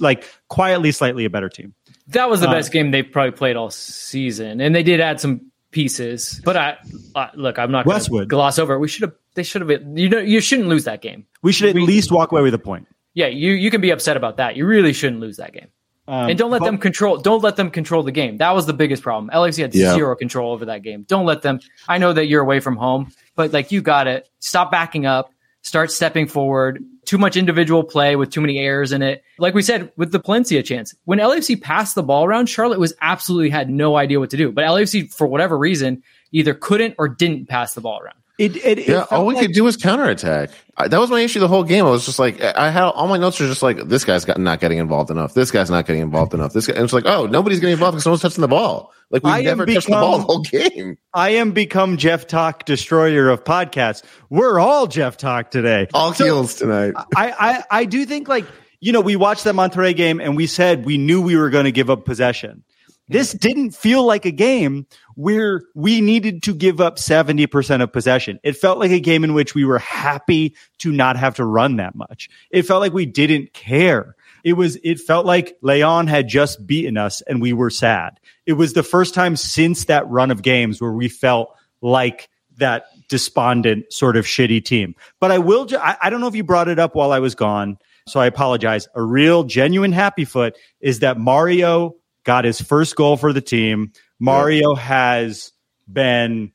[0.00, 1.74] like quietly slightly a better team.
[2.08, 5.20] That was the Uh, best game they probably played all season, and they did add
[5.20, 6.40] some pieces.
[6.44, 6.76] But I
[7.14, 8.28] uh, look, I'm not going to Westwood.
[8.28, 8.78] gloss over.
[8.78, 9.12] We should have.
[9.34, 9.70] They should have.
[9.98, 11.26] You know, you shouldn't lose that game.
[11.42, 12.86] We should at least walk away with a point.
[13.14, 14.56] Yeah, you you can be upset about that.
[14.56, 15.68] You really shouldn't lose that game.
[16.06, 17.16] Um, and don't let but- them control.
[17.16, 18.36] Don't let them control the game.
[18.36, 19.30] That was the biggest problem.
[19.32, 19.94] LAFC had Yeah.
[19.94, 21.04] zero control over that game.
[21.08, 21.60] Don't let them.
[21.88, 24.28] I know that you're away from home, but like you got it.
[24.40, 25.30] Stop backing up.
[25.62, 26.84] Start stepping forward.
[27.04, 29.22] Too much individual play with too many errors in it.
[29.38, 32.94] Like we said with the Palencia chance, when LAFC passed the ball around, Charlotte was
[33.00, 34.50] absolutely had no idea what to do.
[34.50, 38.16] But LAFC, for whatever reason, either couldn't or didn't pass the ball around.
[38.36, 40.50] It, it, it Yeah, all we like- could do was counterattack.
[40.76, 41.86] I, that was my issue the whole game.
[41.86, 44.38] I was just like, I had all my notes are just like, this guy's got,
[44.40, 45.32] not getting involved enough.
[45.34, 46.52] This guy's not getting involved enough.
[46.52, 48.92] This guy, and it's like, oh, nobody's getting involved because no one's touching the ball.
[49.10, 50.98] Like we never touched the ball the whole game.
[51.12, 54.02] I am become Geoff Tock, destroyer of podcasts.
[54.30, 55.86] We're all Geoff Tock today.
[55.94, 56.94] All So- heels tonight.
[57.16, 58.46] I, I, I do think like,
[58.80, 61.66] you know, we watched that Monterrey game and we said we knew we were going
[61.66, 62.64] to give up possession.
[63.08, 68.40] This didn't feel like a game where we needed to give up 70% of possession.
[68.42, 71.76] It felt like a game in which we were happy to not have to run
[71.76, 72.30] that much.
[72.50, 74.16] It felt like we didn't care.
[74.42, 78.20] It was, it felt like Leon had just beaten us and we were sad.
[78.46, 82.86] It was the first time since that run of games where we felt like that
[83.08, 84.94] despondent sort of shitty team.
[85.20, 87.18] But I will, ju- I, I don't know if you brought it up while I
[87.18, 87.78] was gone.
[88.06, 88.86] So I apologize.
[88.94, 93.92] A real genuine happy foot is that Mario got his first goal for the team.
[94.18, 95.52] Mario has
[95.90, 96.52] been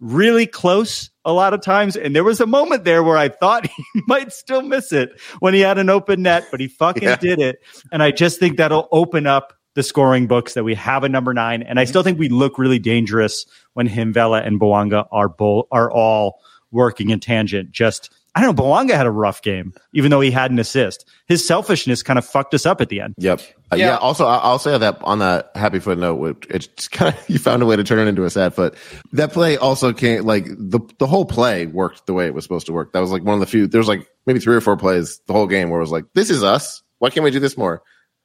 [0.00, 1.96] really close a lot of times.
[1.96, 5.54] And there was a moment there where I thought he might still miss it when
[5.54, 7.16] he had an open net, but he fucking Yeah.
[7.16, 7.56] did it.
[7.92, 11.32] And I just think that'll open up the scoring books that we have a number
[11.32, 11.62] nine.
[11.62, 15.66] And I still think we look really dangerous when him, Vela, and Bouanga are both
[15.70, 17.70] are all working in tangent.
[17.70, 18.62] Just I don't know.
[18.62, 21.06] Bouanga had a rough game, even though he had an assist.
[21.26, 23.14] His selfishness kind of fucked us up at the end.
[23.18, 23.40] Yep.
[23.70, 23.86] Uh, Yeah.
[23.88, 23.96] yeah.
[23.96, 27.62] Also, I- I'll say that on that happy foot note, it's kind of you found
[27.62, 28.74] a way to turn it into a sad foot.
[29.12, 32.66] That play also came like the the whole play worked the way it was supposed
[32.66, 32.92] to work.
[32.94, 33.66] That was like one of the few.
[33.66, 36.04] There was like maybe three or four plays the whole game where it was like,
[36.14, 36.82] "This is us.
[37.00, 37.82] Why can't we do this more?"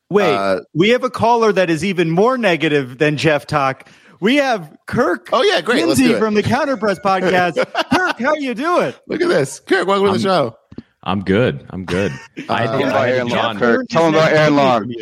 [0.10, 3.90] Wait, Uh, we have a caller that is even more negative than Geoff Tock.
[4.20, 5.30] We have Kirk.
[5.32, 5.86] Oh, yeah, great.
[5.86, 6.20] Let's Kinsey do it.
[6.20, 7.56] from the Counterpress podcast.
[7.96, 8.94] Kirk, how you doing?
[9.08, 9.88] Look at this, Kirk.
[9.88, 10.58] Welcome to the show.
[11.04, 11.66] I'm good.
[11.70, 12.12] I'm good.
[12.50, 13.88] I, Uh, Tell him I about had Aaron Long, Kirk.
[13.90, 14.94] Tell him about Aaron Long.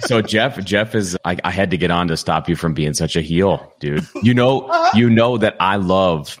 [0.00, 1.16] so Geoff, Geoff is.
[1.24, 4.06] I, I had to get on to stop you from being such a heel, dude.
[4.22, 6.40] You know, you know that I love.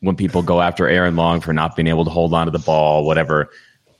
[0.00, 2.58] when people go after Aaron Long for not being able to hold on to the
[2.58, 3.50] ball, whatever.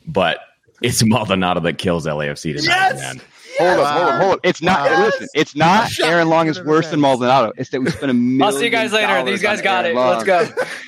[0.06, 0.40] But
[0.82, 3.20] it's Maldonado that kills LAFC tonight, man.
[3.58, 4.40] Hold up, hold up, hold up.
[4.44, 4.88] It's not.
[4.90, 5.90] Listen, it's not.
[6.00, 7.52] Aaron Long is worse than Maldonado.
[7.56, 8.42] It's that we spent a million.
[8.42, 9.24] I'll see you guys later.
[9.24, 10.00] These guys got Aaron it.
[10.00, 10.24] Long.
[10.24, 10.64] Let's go.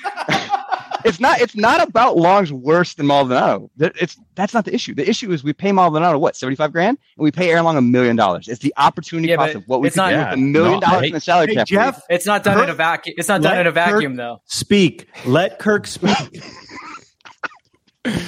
[1.05, 1.41] It's not.
[1.41, 3.69] It's not about Long's worse than Maldonado.
[3.79, 4.93] It's that's not the issue.
[4.95, 7.77] The issue is we pay Maldonado what seventy five grand, and we pay Aaron Long
[7.77, 8.47] a million dollars.
[8.47, 10.37] It's the opportunity Yeah, cost of what we it's could not- do Yeah, with a
[10.41, 11.67] million no, dollars hey- in the salary Hey, cap.
[11.67, 13.15] Geoff, It's not done in a vacuum.
[13.17, 14.41] It's not done in a vacuum, Kirk though.
[14.45, 15.07] Speak.
[15.25, 16.15] Let Kirk speak.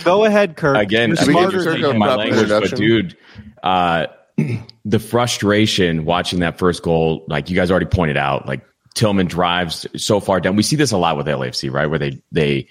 [0.04, 0.78] Go ahead, Kirk.
[0.78, 1.98] Again, You're I we think get smarter you're than taking a him.
[1.98, 3.18] my language, but dude,
[3.64, 4.06] uh,
[4.86, 8.62] the frustration watching that first goal, like you guys already pointed out, like
[8.94, 10.56] Tillman drives so far down.
[10.56, 11.88] We see this a lot with LAFC, right?
[11.88, 12.68] Where they they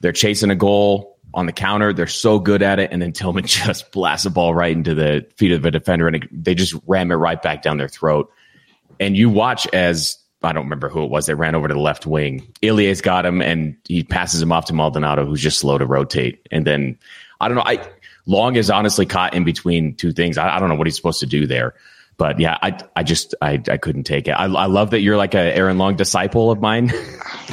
[0.00, 3.44] they're chasing a goal on the counter, they're so good at it, and then Tillman
[3.46, 7.10] just blasts a ball right into the feet of a defender, and they just ram
[7.12, 8.32] it right back down their throat.
[8.98, 11.26] And you watch as I don't remember who it was.
[11.26, 12.50] They ran over to the left wing.
[12.62, 16.46] Ilie's got him, and he passes him off to Maldonado, who's just slow to rotate.
[16.50, 16.98] And then
[17.40, 17.64] I don't know.
[17.64, 17.86] I
[18.26, 20.38] Long is honestly caught in between two things.
[20.38, 21.74] I, I don't know what he's supposed to do there.
[22.20, 24.32] But yeah, I I just I, I couldn't take it.
[24.32, 26.90] I, I love that you're like a Aaron Long disciple of mine.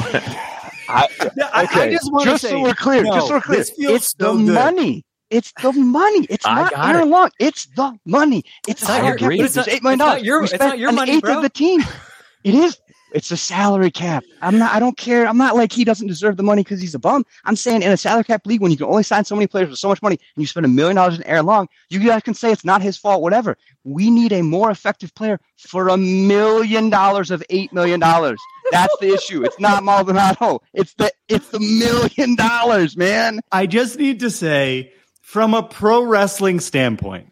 [0.90, 3.42] I, Yeah, I- I just wanna just say, so we're clear, no, just so we're
[3.42, 4.54] clear, this feels it's so the good.
[4.54, 5.06] money.
[5.30, 6.28] It's the money.
[6.30, 7.12] It's I not got Aaron it.
[7.12, 7.30] Long.
[7.40, 8.44] It's the money.
[8.68, 9.22] It's It's not salary your- cap.
[9.26, 9.40] agree.
[9.40, 10.24] It's it's not- eight million it's not dollars.
[10.26, 11.36] your- We it's spent not your an money, eighth bro.
[11.38, 11.82] of the team.
[12.44, 12.78] It is.
[13.14, 14.24] It's a salary cap.
[14.42, 14.74] I'm not.
[14.74, 15.28] I don't care.
[15.28, 17.26] I'm not like he doesn't deserve the money because he's a bum.
[17.46, 19.70] I'm saying in a salary cap league, when you can only sign so many players
[19.70, 22.22] with so much money, and you spend a million dollars in Aaron Long, you guys
[22.24, 23.22] can say it's not his fault.
[23.22, 23.58] Whatever.
[23.84, 28.40] We need a more effective player for a million dollars of eight million dollars.
[28.72, 29.44] That's the issue.
[29.44, 30.62] It's not Maldonado.
[30.74, 33.40] It's the it's the million dollars, man.
[33.52, 37.32] I just need to say, from a pro wrestling standpoint,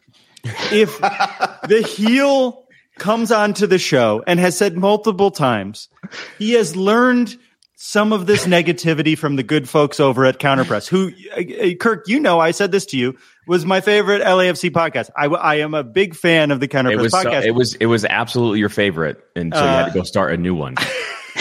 [0.71, 2.64] if the heel
[2.97, 5.89] comes onto the show and has said multiple times
[6.39, 7.35] he has learned
[7.77, 12.19] some of this negativity from the good folks over at Counterpress, who, uh, Kirk, you
[12.21, 15.09] know, I said this to you, was my favorite LAFC podcast.
[15.15, 17.43] I, I am a big fan of the Counterpress It was so- podcast.
[17.45, 20.37] it was it was absolutely your favorite, and so you had to go start a
[20.37, 20.75] new one.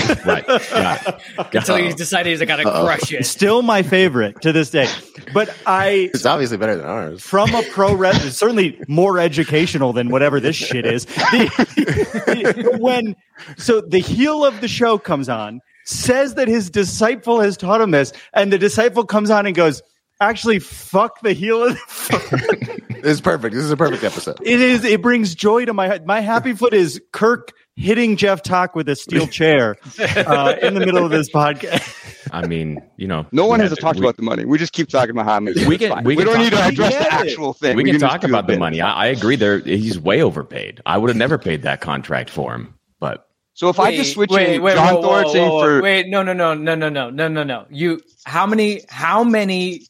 [0.27, 0.47] right.
[0.47, 1.21] Got it.
[1.37, 1.85] Got Until it.
[1.87, 3.25] he decided he's got to crush it.
[3.27, 4.89] Still my favorite to this day.
[5.33, 7.23] But I, It's obviously better than ours.
[7.23, 11.05] from a pro wrestling, certainly more educational than whatever this shit is.
[11.07, 13.17] The- when
[13.57, 17.91] so the heel of the show comes on, says that his disciple has taught him
[17.91, 19.83] this, and the disciple comes on and goes,
[20.21, 23.55] "Actually, fuck the heel of the." This is perfect.
[23.55, 24.39] This is a perfect episode.
[24.43, 24.83] It is.
[24.83, 26.07] It brings joy to my heart.
[26.07, 30.81] My happy foot is Kirk hitting Geoff Tock with a steel chair uh, in the
[30.81, 32.29] middle of this podcast.
[32.33, 34.45] I mean, you know, No one has to talk we- about the money.
[34.45, 35.67] We just keep talking about how many.
[35.67, 37.13] We can- we we can don't need to address the get it.
[37.13, 37.77] actual thing.
[37.77, 38.81] We can just talk about the money.
[38.81, 39.37] I, I agree.
[39.37, 40.81] There, he's way overpaid.
[40.87, 42.75] I would have never paid that contract for him.
[43.01, 45.61] But So if I just switch wait, in wait, John whoa, whoa, Thorrington whoa, whoa.
[45.79, 47.67] for wait, no, no, no, no, no, no, no, no, no.
[47.71, 49.83] You, how many, how many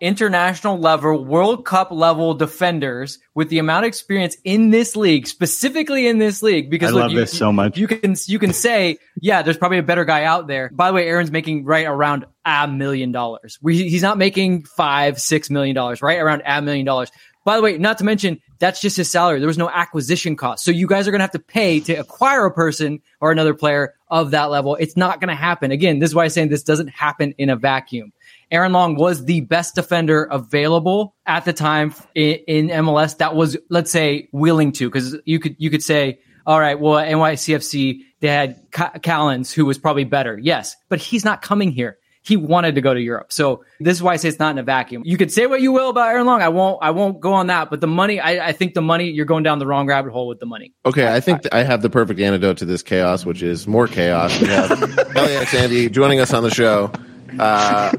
[0.00, 6.06] international level, World Cup level defenders with the amount of experience in this league, specifically
[6.06, 6.70] in this league?
[6.70, 7.76] Because I look, love you, this so much.
[7.76, 10.70] You can, you can say, yeah, there's probably a better guy out there.
[10.72, 13.58] By the way, Aaron's making right around a million dollars.
[13.64, 17.10] He's not making five, six million dollars, right around a million dollars.
[17.44, 19.38] By the way, not to mention that's just his salary.
[19.38, 20.62] There was no acquisition cost.
[20.62, 23.54] So you guys are going to have to pay to acquire a person or another
[23.54, 24.76] player of that level.
[24.76, 25.70] It's not going to happen.
[25.70, 28.12] Again, this is why I'm saying this doesn't happen in a vacuum.
[28.50, 33.56] Aaron Long was the best defender available at the time in, in MLS that was,
[33.68, 38.28] let's say, willing to, because you could, you could say, all right, well, NYCFC, they
[38.28, 40.38] had Ca- Callens, who was probably better.
[40.38, 41.98] Yes, but he's not coming here.
[42.22, 43.32] He wanted to go to Europe.
[43.32, 45.02] So this is why I say it's not in a vacuum.
[45.06, 46.42] You could say what you will about Aaron Long.
[46.42, 49.10] I won't, I won't go on that, but the money, I, I think the money,
[49.10, 50.74] you're going down the wrong rabbit hole with the money.
[50.84, 54.38] Okay, I think I have the perfect antidote to this chaos, which is more chaos.
[54.38, 54.70] We have
[55.14, 56.92] LAX Andy joining us on the show.
[57.38, 57.92] Uh,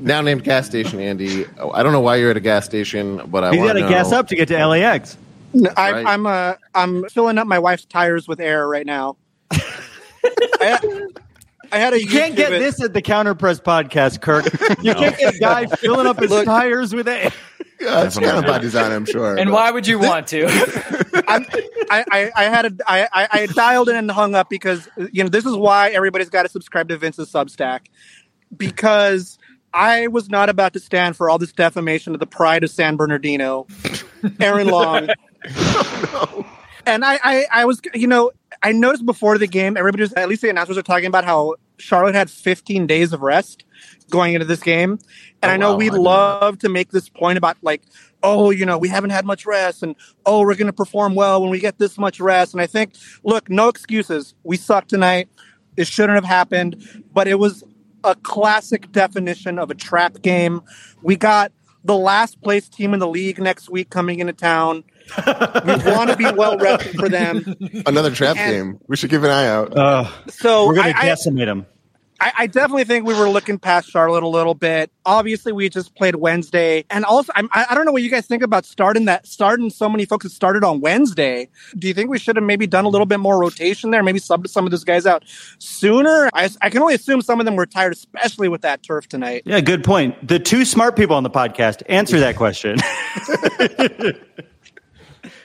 [0.00, 1.46] now named gas station Andy.
[1.74, 3.80] I don't know why you're at a gas station, but I He's want got to
[3.80, 3.88] know.
[3.88, 5.16] gas up to get to LAX.
[5.54, 6.06] No, I, Right.
[6.06, 9.16] I'm uh, I'm filling up my wife's tires with air right now.
[10.60, 11.06] I,
[11.72, 14.44] I had a You can't get YouTube- this at the Counterpress podcast, Kirk.
[14.82, 17.32] You can't get a guy filling up his Look- tires with air.
[17.80, 19.36] Yeah, it's kind of by design, I'm sure.
[19.36, 20.46] And but- why would you want to?
[21.28, 21.46] I'm,
[21.90, 25.22] I, I, I had a I, I, I dialed in and hung up because you
[25.22, 27.82] know this is why everybody's got to subscribe to Vince's Substack
[28.56, 29.38] because
[29.72, 32.96] I was not about to stand for all this defamation of the pride of San
[32.96, 33.66] Bernardino,
[34.40, 35.08] Aaron Long.
[35.46, 36.46] Oh,
[36.86, 38.32] and I, I, I was, you know,
[38.62, 41.54] I noticed before the game, everybody was, at least the announcers are talking about how
[41.76, 43.64] Charlotte had 15 days of rest
[44.10, 44.98] going into this game.
[45.42, 47.82] And Oh, I know wow, we I know love to make this point about like,
[48.22, 49.94] oh, you know, we haven't had much rest and
[50.26, 52.54] oh, we're going to perform well when we get this much rest.
[52.54, 54.34] And I think, look, no excuses.
[54.42, 55.28] We suck tonight.
[55.76, 57.62] It shouldn't have happened, but it was
[58.04, 60.62] a classic definition of a trap game.
[61.02, 61.52] We got
[61.84, 64.84] the last place team in the league next week coming into town.
[65.26, 65.32] we
[65.92, 67.54] want to be well rested for them.
[67.86, 68.80] Another trap And- game.
[68.88, 69.76] We should give an eye out.
[69.76, 71.66] Uh, So we're going to I- decimate him.
[72.20, 74.90] I, I definitely think we were looking past Charlotte a little bit.
[75.06, 78.26] Obviously, we just played Wednesday, and also I'm, I I don't know what you guys
[78.26, 81.48] think about starting that starting so many folks that started on Wednesday.
[81.76, 84.02] Do you think we should have maybe done a little bit more rotation there?
[84.02, 85.24] Maybe subbed some of those guys out
[85.58, 86.28] sooner.
[86.34, 89.42] I, I can only assume some of them were tired, especially with that turf tonight.
[89.44, 90.26] Yeah, good point.
[90.26, 92.78] The two smart people on the podcast answer that question.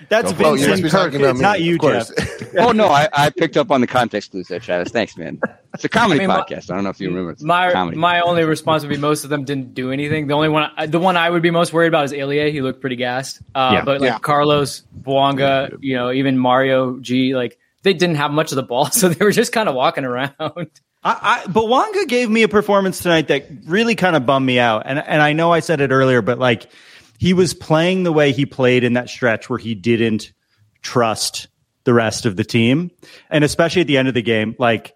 [0.09, 1.11] That's you Vincent must be Kirk.
[1.13, 1.81] talking It's not you, of.
[1.81, 2.32] Geoff.
[2.57, 4.91] Oh no, I, I picked up on the context clues there, Travis.
[4.91, 5.39] Thanks, man.
[5.73, 6.69] It's a comedy I mean, my- podcast.
[6.71, 7.31] I don't know if you remember.
[7.31, 7.97] It's My comedy.
[7.97, 10.27] my only response would be most of them didn't do anything.
[10.27, 12.51] The only one, the one I would be most worried about is Ilie.
[12.51, 13.41] He looked pretty gassed.
[13.55, 13.83] Uh, Yeah.
[13.83, 14.19] but like Yeah.
[14.19, 18.85] Carlos, Bouanga, you know, even Mario G, like they didn't have much of the ball,
[18.91, 20.31] so they were just kind of walking around.
[20.39, 20.63] I,
[21.03, 24.83] I, but Wonga gave me a performance tonight that really kind of bummed me out.
[24.85, 26.71] And and I know I said it earlier, but like
[27.17, 30.31] he was playing the way he played in that stretch where he didn't
[30.81, 31.47] trust
[31.85, 32.91] the rest of the team,
[33.29, 34.93] and especially at the end of the game, like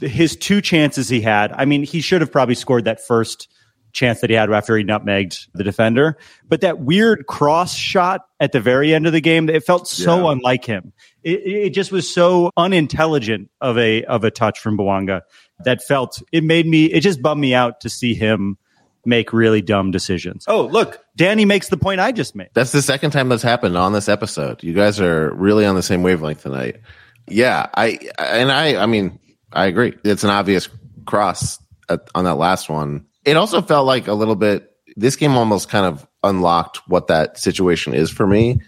[0.00, 1.52] his two chances he had.
[1.52, 3.48] I mean, he should have probably scored that first
[3.92, 6.16] chance that he had after he nutmegged the defender.
[6.48, 10.24] But that weird cross shot at the very end of the game, it felt so
[10.26, 10.32] Yeah.
[10.32, 10.92] unlike him.
[11.24, 15.22] It, it just was so unintelligent of a of a touch from Bouanga
[15.64, 18.56] that felt it made me it just bummed me out to see him
[19.04, 20.44] make really dumb decisions.
[20.46, 22.50] Oh, look, Danny makes the point I just made.
[22.54, 24.62] That's the second time that's happened on this episode.
[24.62, 26.80] You guys are really on the same wavelength tonight.
[27.28, 29.18] Yeah, I and I I mean,
[29.52, 29.96] I agree.
[30.04, 30.68] It's an obvious
[31.06, 31.58] cross
[31.88, 33.06] at, on that last one.
[33.24, 37.38] It also felt like a little bit this game almost kind of unlocked what that
[37.38, 38.60] situation is for me.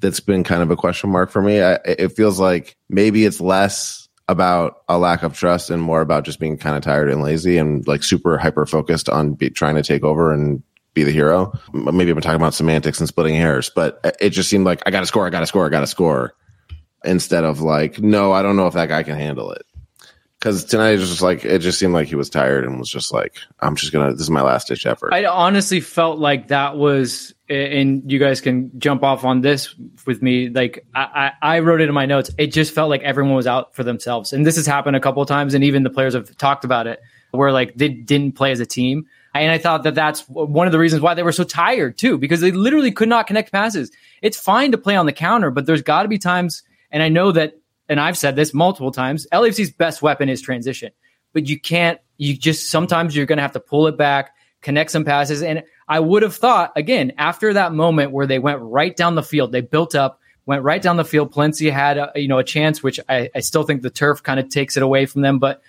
[0.00, 1.60] That's been kind of a question mark for me.
[1.60, 3.99] I, it feels like maybe it's less
[4.30, 7.58] about a lack of trust and more about just being kind of tired and lazy
[7.58, 10.62] and like super hyper focused on be, trying to take over and
[10.94, 11.52] be the hero.
[11.72, 15.00] Maybe I'm talking about semantics and splitting hairs, but it just seemed like I got
[15.00, 16.34] to score, I got to score, I got to score,
[17.04, 19.62] instead of like, no, I don't know if that guy can handle it.
[20.38, 22.88] Because tonight it was just like it just seemed like he was tired and was
[22.88, 24.12] just like, I'm just gonna.
[24.12, 25.12] This is my last ditch effort.
[25.12, 29.74] I honestly felt like that was, and you guys can jump off on this
[30.06, 30.48] with me.
[30.48, 32.30] Like I, I, wrote it in my notes.
[32.38, 35.24] It just felt like everyone was out for themselves, and this has happened a couple
[35.26, 37.00] times, and even the players have talked about it,
[37.32, 39.06] where like they didn't play as a team.
[39.34, 42.18] And I thought that that's one of the reasons why they were so tired too,
[42.18, 43.90] because they literally could not connect passes.
[44.22, 47.08] It's fine to play on the counter, but there's got to be times, and I
[47.08, 47.54] know that,
[47.88, 50.92] and I've said this multiple times, LAFC's best weapon is transition,
[51.32, 54.90] but you can't, you just, sometimes you're going to have to pull it back, connect
[54.90, 55.42] some passes.
[55.42, 59.22] And I would have thought, again, after that moment where they went right down the
[59.22, 61.32] field, they built up, went right down the field.
[61.32, 64.38] Palencia had, a, you know, a chance, which I, I still think the turf kind
[64.38, 65.62] of takes it away from them, but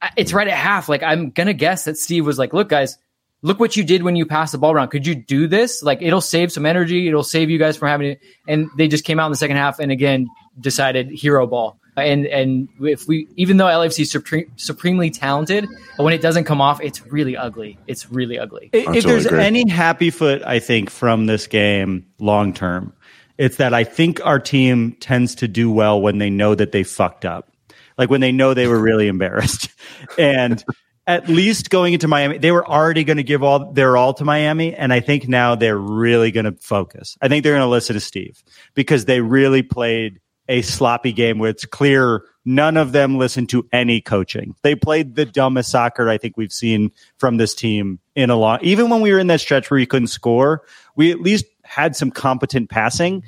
[0.00, 0.88] uh, it's right at half.
[0.88, 2.98] Like I'm gonna guess that Steve was like, "Look, guys,
[3.44, 4.88] look what you did when you passed the ball around.
[4.88, 5.82] Could you do this?
[5.82, 7.06] Like it'll save some energy.
[7.06, 8.20] It'll save you guys from having it.
[8.48, 11.78] And they just came out in the second half and again decided hero ball.
[11.96, 16.60] And and if we, even though LFC is supreme, supremely talented, when it doesn't come
[16.60, 17.78] off, it's really ugly.
[17.86, 18.70] It's really ugly.
[18.72, 19.44] If totally there's agree.
[19.44, 22.92] any happy foot, I think, from this game long term,
[23.38, 26.82] it's that I think our team tends to do well when they know that they
[26.82, 27.50] fucked up.
[27.96, 29.68] Like when they know they were really embarrassed.
[30.18, 30.62] And
[31.06, 34.24] at least going into Miami, they were already going to give all their all to
[34.24, 34.74] Miami.
[34.74, 37.16] And I think now they're really going to focus.
[37.22, 38.42] I think they're going to listen to Steve
[38.74, 43.66] because they really played a sloppy game where it's clear none of them listened to
[43.72, 44.54] any coaching.
[44.62, 48.58] They played the dumbest soccer I think we've seen from this team in a long.
[48.62, 50.62] Even when we were in that stretch where we couldn't score,
[50.96, 53.22] we at least had some competent passing.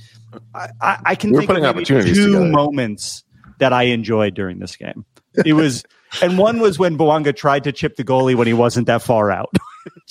[0.54, 2.44] I, I, I can We were think of putting maybe opportunities two together.
[2.50, 3.24] moments
[3.58, 5.06] that I enjoyed during this game.
[5.44, 5.84] It was,
[6.22, 9.30] and one was when Bouanga tried to chip the goalie when he wasn't that far
[9.30, 9.54] out.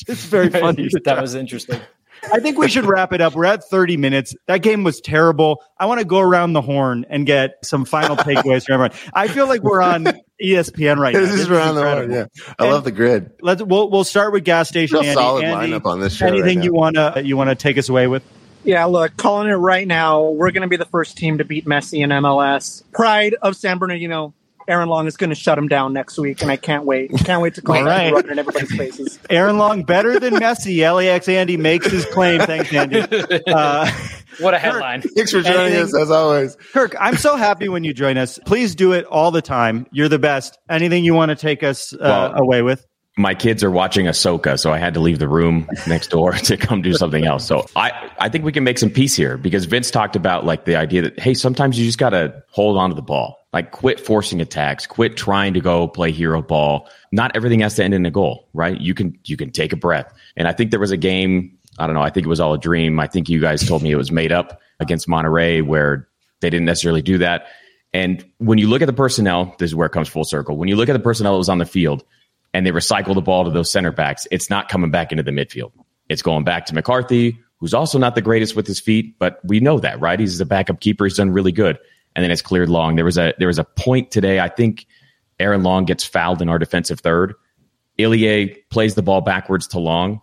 [0.08, 0.88] It's very funny.
[1.04, 1.82] that was interesting.
[2.34, 3.36] I think we should wrap it up.
[3.36, 4.36] We're at 30 minutes.
[4.48, 5.64] That game was terrible.
[5.80, 8.92] I want to go around the horn and get some final takeaways from everyone.
[9.14, 10.06] I feel like we're on
[10.42, 11.20] ESPN right now.
[11.22, 12.12] this is around the horn.
[12.12, 12.26] Yeah,
[12.60, 13.32] I love the grid.
[13.42, 14.98] Let's we'll we'll start with gas station.
[14.98, 15.14] Andy.
[15.14, 16.26] solid Andy, lineup on this show.
[16.26, 16.78] Anything right you now.
[16.80, 18.24] wanna you wanna take us away with?
[18.66, 20.24] Yeah, look, calling it right now.
[20.24, 22.82] We're going to be the first team to beat Messi in MLS.
[22.94, 24.34] Pride of San Bernardino.
[24.68, 27.12] Aaron Long is going to shut him down next week, and I can't wait.
[27.26, 28.14] Can't wait to call All right.
[28.14, 29.20] in everybody's faces.
[29.30, 30.80] Aaron Long better than Messi.
[30.96, 32.42] LAX Andy makes his claim.
[32.42, 33.02] Thanks, Andy.
[33.48, 33.90] Uh,
[34.40, 35.02] What a headline.
[35.02, 36.58] Thanks for joining Anything- us as always.
[36.74, 38.38] Kirk, I'm so happy when you join us.
[38.46, 39.88] Please do it all the time.
[39.92, 40.58] You're the best.
[40.70, 42.86] Anything you want to take us uh, Well- away with?
[43.18, 46.58] My kids are watching Ahsoka, so I had to leave the room next door to
[46.58, 47.48] come do something else.
[47.48, 50.66] So I, I think we can make some peace here because Vince talked about like
[50.66, 53.38] the idea that, hey, sometimes you just got to hold on to the ball.
[53.54, 56.90] Like quit forcing attacks, quit trying to go play hero ball.
[57.14, 58.80] Not everything has to end in a goal, right?
[58.82, 60.14] You can, you can take a breath.
[60.36, 62.54] And I think there was a game, I don't know, I think it was all
[62.54, 63.00] a dream.
[63.00, 66.10] I think you guys told me it was made up against Monterrey where
[66.42, 67.48] they didn't necessarily do that.
[67.94, 70.58] And when you look at the personnel, this is where it comes full circle.
[70.58, 72.04] When you look at the personnel that was on the field,
[72.56, 75.32] and they recycle the ball to those center backs, it's not coming back into the
[75.32, 75.74] midfield.
[76.08, 79.60] It's going back to McCarthy, who's also not the greatest with his feet, but we
[79.60, 80.18] know that, right?
[80.18, 81.04] He's a backup keeper.
[81.04, 81.78] He's done really good.
[82.16, 82.96] And then it's cleared long.
[82.96, 84.40] There was a there was a point today.
[84.40, 84.86] I think
[85.38, 87.34] Aaron Long gets fouled in our defensive third.
[88.00, 90.22] Ilie plays the ball backwards to Long,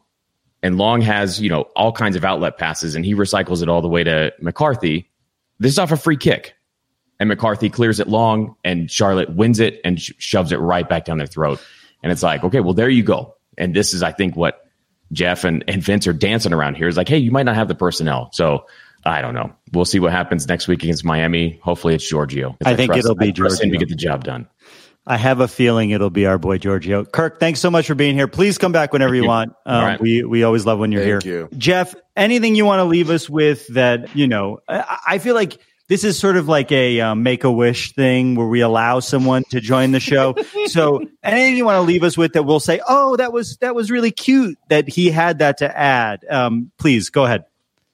[0.62, 3.82] and Long has you know all kinds of outlet passes, and he recycles it all
[3.82, 5.10] the way to McCarthy.
[5.58, 6.54] This is off a free kick,
[7.20, 11.04] and McCarthy clears it long, and Charlotte wins it and sh- shoves it right back
[11.04, 11.60] down their throat.
[12.02, 13.36] And it's like, okay, well, there you go.
[13.56, 14.64] And this is, I think, what
[15.12, 17.68] Geoff and, and Vince are dancing around here is like, hey, you might not have
[17.68, 18.30] the personnel.
[18.32, 18.66] So
[19.04, 19.52] I don't know.
[19.72, 21.60] We'll see what happens next week against Miami.
[21.62, 22.56] Hopefully it's Giorgio.
[22.64, 24.48] I think it'll be trust him to get the job done.
[25.04, 27.04] I have a feeling it'll be our boy Giorgio.
[27.04, 28.28] Kirk, thanks so much for being here.
[28.28, 29.28] Please come back whenever you, you.
[29.28, 29.50] want.
[29.66, 30.00] Um, All right.
[30.00, 31.40] We we always love when you're Thank here.
[31.40, 31.58] you.
[31.58, 34.60] Geoff, anything you want to leave us with that you know?
[34.68, 35.58] I, I feel like
[35.92, 39.44] this is sort of like a um, make a wish thing where we allow someone
[39.50, 40.34] to join the show.
[40.68, 43.74] so anything you want to leave us with that we'll say, oh, that was that
[43.74, 46.24] was really cute that he had that to add.
[46.30, 47.44] Um, please go ahead.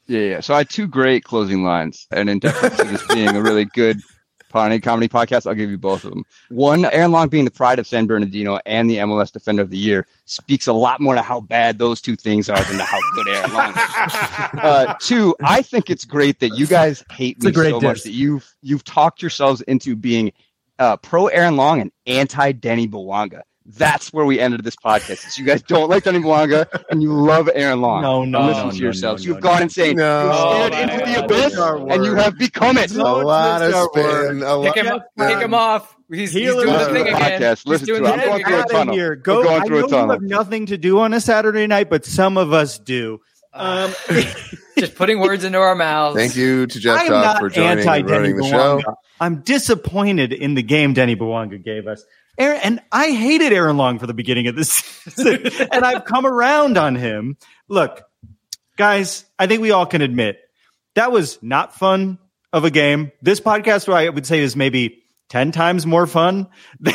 [0.06, 0.40] Yeah, yeah.
[0.40, 3.64] So I had two great closing lines, and in deference to this being a really
[3.64, 4.00] good
[4.48, 6.24] Pawnee Comedy podcast, I'll give you both of them.
[6.48, 9.78] One, Aaron Long being the pride of San Bernardino and the MLS Defender of the
[9.78, 12.98] Year speaks a lot more to how bad those two things are than to how
[13.14, 13.78] good Aaron Long is.
[14.58, 18.54] Uh, two, I think it's great that you guys hate me so much that you've
[18.62, 20.32] you've talked yourselves into being
[20.78, 23.42] uh, pro Aaron Long and anti Denis Bouanga.
[23.76, 25.36] That's where we ended this podcast.
[25.36, 28.00] you guys don't like Denis Bouanga and you love Aaron Long.
[28.02, 29.22] No, no, listen no, to no, yourselves.
[29.24, 29.96] no, You've no, gone insane.
[29.96, 30.24] No.
[30.24, 32.90] You've stared Oh, into the abyss and you have become it.
[32.96, 34.42] a lot of spin.
[34.42, 35.94] A lot, Kick him, kick him off.
[36.10, 37.40] He's, he's Healer doing the the thing again.
[37.40, 37.56] podcast.
[37.58, 38.20] He's Listen doing to the it.
[38.20, 38.94] I'm going through a tunnel.
[38.94, 39.08] here.
[39.10, 39.42] We're Go.
[39.42, 42.06] going I through a know you have nothing to do on a Saturday night, but
[42.06, 43.20] some of us do.
[43.52, 43.92] Um,
[44.78, 46.16] Just putting words into our mouths.
[46.16, 48.80] Thank you to Geoff I'm Cobb not for joining anti and running the show.
[49.20, 52.04] I'm disappointed in the game Denis Bouanga gave us.
[52.38, 56.24] Aaron, and I hated Aaron Long for the beginning of this season, and I've come
[56.26, 57.36] around on him.
[57.68, 58.02] Look,
[58.76, 60.38] guys, I think we all can admit
[60.94, 62.18] that was not fun
[62.52, 63.12] of a game.
[63.22, 66.46] This podcast, I would say, is maybe 10 times more fun
[66.80, 66.94] than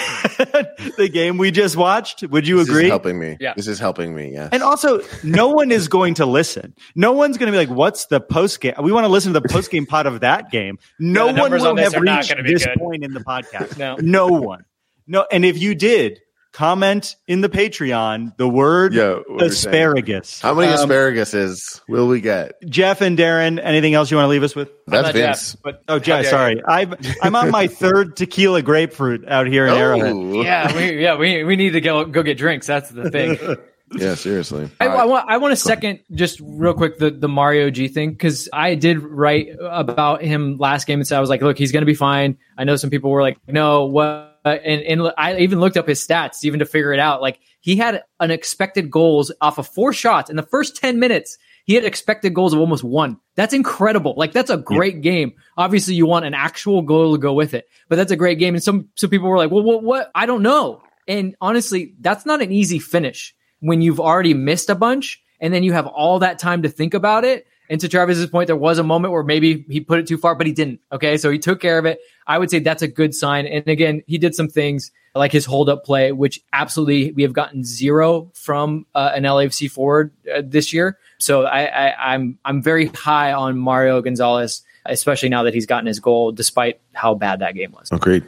[0.97, 2.23] the game we just watched.
[2.23, 2.83] Would you This agree?
[2.85, 3.37] is helping me.
[3.39, 3.53] Yeah.
[3.55, 4.33] This is helping me.
[4.33, 4.49] Yeah.
[4.51, 6.73] And also, no one is going to listen.
[6.95, 9.39] No one's going to be like, "What's the post game?" We want to listen to
[9.39, 10.79] the post game pod of that game.
[10.99, 12.77] No Yeah, one will on have are reached this good.
[12.79, 13.77] point in the podcast.
[13.77, 13.97] No.
[14.01, 14.65] no one.
[15.07, 16.19] No, and if you did,
[16.51, 19.73] comment in the Patreon the word Yeah, what we're saying.
[19.75, 20.39] asparagus.
[20.41, 22.53] How many Um, asparaguses will we get?
[22.69, 24.69] Geoff and Darren, anything else you want to leave us with?
[24.87, 25.51] I'm That's Vince.
[25.53, 26.61] Geoff, but Oh, Geoff, dare sorry.
[26.67, 30.11] I've, I'm on my third tequila grapefruit out here in Arrowhead.
[30.13, 30.41] Oh.
[30.43, 32.67] Yeah, we, yeah, we, we need to go go get drinks.
[32.67, 33.37] That's the thing.
[33.95, 34.71] Yeah, seriously.
[34.81, 38.09] I, I want I want to second just real quick the the Mario G thing
[38.09, 41.71] because I did write about him last game and said I was like, look, he's
[41.71, 42.39] going to be fine.
[42.57, 44.32] I know some people were like, no, what?
[44.45, 47.21] Uh, and and I even looked up his stats even to figure it out.
[47.21, 51.37] Like he had an expected goals off of four shots in the first ten minutes.
[51.65, 53.19] He had expected goals of almost one.
[53.35, 54.15] That's incredible.
[54.17, 55.33] Like that's a great game.
[55.57, 58.53] Obviously, you want an actual goal to go with it, but that's a great game.
[58.53, 59.83] And some some people were like, well, what?
[59.83, 60.11] what?
[60.13, 60.81] I don't know.
[61.07, 65.63] And honestly, that's not an easy finish when you've already missed a bunch and then
[65.63, 67.47] you have all that time to think about it.
[67.74, 70.36] And to Travis's point, there was a moment where maybe he put it too far,
[70.36, 70.80] but he didn't.
[70.91, 71.17] Okay.
[71.17, 71.99] So he took care of it.
[72.28, 73.47] I would say that's a good sign.
[73.47, 77.34] And again, he did some things like his hold up play, which absolutely we have
[77.34, 80.99] gotten zero from uh, an LAFC forward uh, this year.
[81.17, 85.88] So I, I, I'm, I'm very high on Mario Gonzalez, especially now that he's gotten
[85.88, 87.91] his goal, despite how bad that game was.
[87.91, 88.24] Agreed.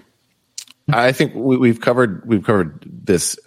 [0.92, 3.38] I think we, we've covered we've covered this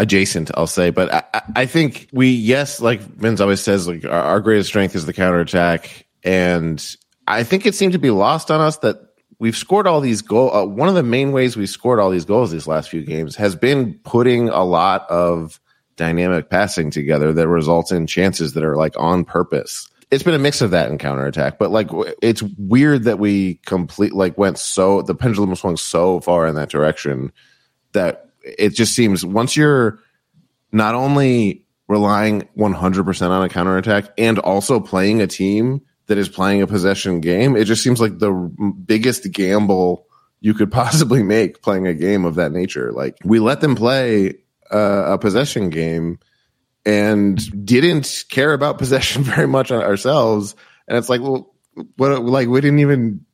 [0.00, 0.50] adjacent.
[0.54, 4.40] I'll say, but I- I, think we yes, like Vince always says, like our, our
[4.40, 6.84] greatest strength is the counterattack, and
[7.26, 8.96] I think it seemed to be lost on us that
[9.38, 10.52] we've scored all these goals.
[10.54, 13.36] Uh, one of the main ways we scored all these goals these last few games
[13.36, 15.60] has been putting a lot of
[15.96, 19.86] dynamic passing together that results in chances that are like on purpose.
[20.10, 21.88] It's been a mix of that and counterattack, but like
[22.22, 26.70] it's weird that we complete like went so the pendulum swung so far in that
[26.70, 27.32] direction
[27.92, 30.00] that it just seems once you're
[30.72, 36.62] not only relying 100% on a counterattack and also playing a team that is playing
[36.62, 38.30] a possession game, it just seems like the
[38.84, 40.06] biggest gamble
[40.40, 42.92] you could possibly make playing a game of that nature.
[42.92, 44.34] Like we let them play
[44.70, 46.18] uh, a possession game
[46.86, 50.54] and didn't care about possession very much ourselves.
[50.88, 51.52] And it's like, well,
[51.96, 53.24] what, like we didn't even,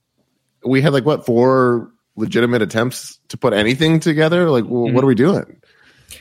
[0.64, 4.50] we had like what, four legitimate attempts to put anything together?
[4.50, 5.60] Like, well, what are we doing?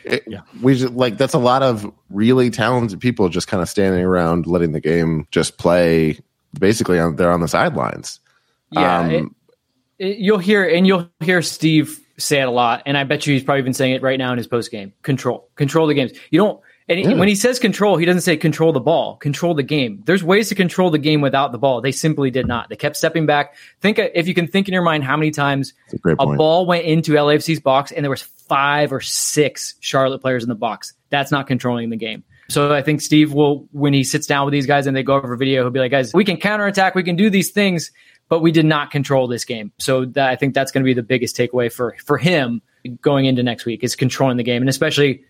[0.03, 0.41] It, Yeah.
[0.61, 4.45] We just like, that's a lot of really talented people just kind of standing around
[4.47, 6.19] letting the game just play
[6.59, 8.19] basically on, they're on the sidelines.
[8.71, 9.25] Yeah, Um, it-
[9.99, 13.33] it- you'll hear and you'll hear Steve say it a lot, and I bet you
[13.33, 14.93] he's probably been saying it right now in his post game.
[15.03, 16.11] Control, control the games.
[16.31, 16.59] You don't.
[16.87, 17.13] And Yeah.
[17.15, 20.03] when he says control, he doesn't say control the ball, control the game.
[20.05, 21.81] There's ways to control the game without the ball.
[21.81, 22.69] They simply did not.
[22.69, 23.55] They kept stepping back.
[23.81, 25.73] Think uh, if you can think in your mind how many times
[26.05, 30.43] a a ball went into LAFC's box and there was five or six Charlotte players
[30.43, 30.93] in the box.
[31.09, 32.23] That's not controlling the game.
[32.49, 35.15] So I think Steve will, when he sits down with these guys and they go
[35.15, 37.91] over video, he'll be like, guys, we can counterattack, we can do these things,
[38.29, 39.71] but we did not control this game.
[39.79, 42.61] So that, I think that's going to be the biggest takeaway for, for him
[43.01, 44.61] going into next week is controlling the game.
[44.61, 45.23] And especially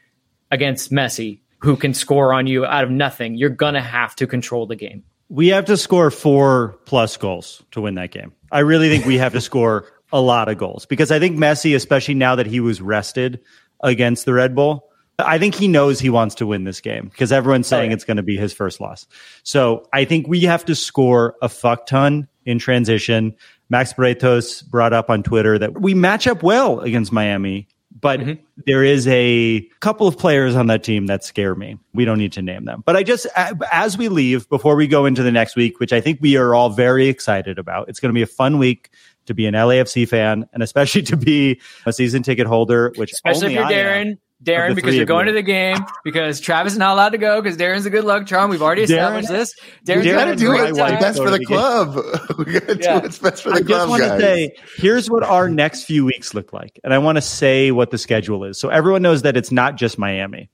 [0.51, 4.27] against Messi, who can score on you out of nothing, you're going to have to
[4.27, 5.03] control the game.
[5.29, 8.33] We have to score four plus goals to win that game.
[8.51, 11.75] I really think we have to score a lot of goals because I think Messi,
[11.75, 13.41] especially now that he was rested
[13.81, 14.87] against the Red Bull,
[15.17, 18.17] I think he knows he wants to win this game because everyone's saying it's going
[18.17, 19.07] to be his first loss.
[19.41, 23.35] So I think we have to score a fuck ton in transition.
[23.69, 27.67] Max Bretos brought up on Twitter that we match up well against Miami,
[28.05, 28.41] but Mm-hmm.
[28.67, 31.79] there is a couple of players on that team that scare me.
[31.95, 32.83] We don't need to name them.
[32.85, 33.25] But I just,
[33.71, 36.53] as we leave, before we go into the next week, which I think we are
[36.53, 38.91] all very excited about, it's going to be a fun week
[39.25, 43.47] to be an LAFC fan and especially to be a season ticket holder, which Especially
[43.47, 43.73] if you're I.
[43.73, 44.11] Darren.
[44.11, 45.31] of Darren, because you're going you.
[45.31, 48.27] to the game because Travis is not allowed to go because Darren's a good luck
[48.27, 48.49] charm.
[48.49, 49.55] We've already established Darren- this.
[49.87, 50.93] We Darren's Darren gotta do and great what's my time.
[50.93, 51.95] wife best for the the club.
[52.37, 52.99] we gotta Yeah.
[52.99, 54.11] do what's best for the I club, just want guys.
[54.11, 56.79] to say, here's what our next few weeks look like.
[56.83, 58.59] And I want to say what the schedule is.
[58.59, 60.49] So everyone knows that it's not just Miami.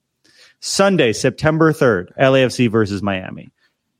[0.59, 3.51] Sunday, September 3rd, LAFC versus Miami.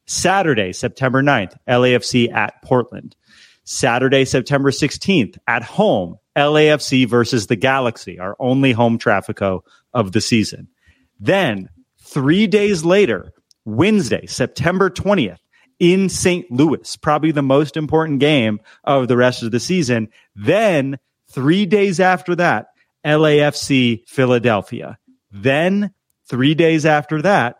[0.06, 3.16] Saturday, September 9th, LAFC at Portland.
[3.64, 9.62] Saturday, September 16th, at home, LAFC versus the Galaxy, our only home Trafico
[9.94, 10.68] of the season.
[11.20, 11.70] Then,
[12.00, 13.34] three days later,
[13.66, 15.40] Wednesday, September 20th,
[15.80, 16.50] in St.
[16.52, 20.10] Louis, probably the most important game of the rest of the season.
[20.36, 21.00] Then,
[21.32, 22.68] three days after that,
[23.04, 25.00] LAFC Philadelphia.
[25.32, 25.92] Then,
[26.30, 27.58] three days after that,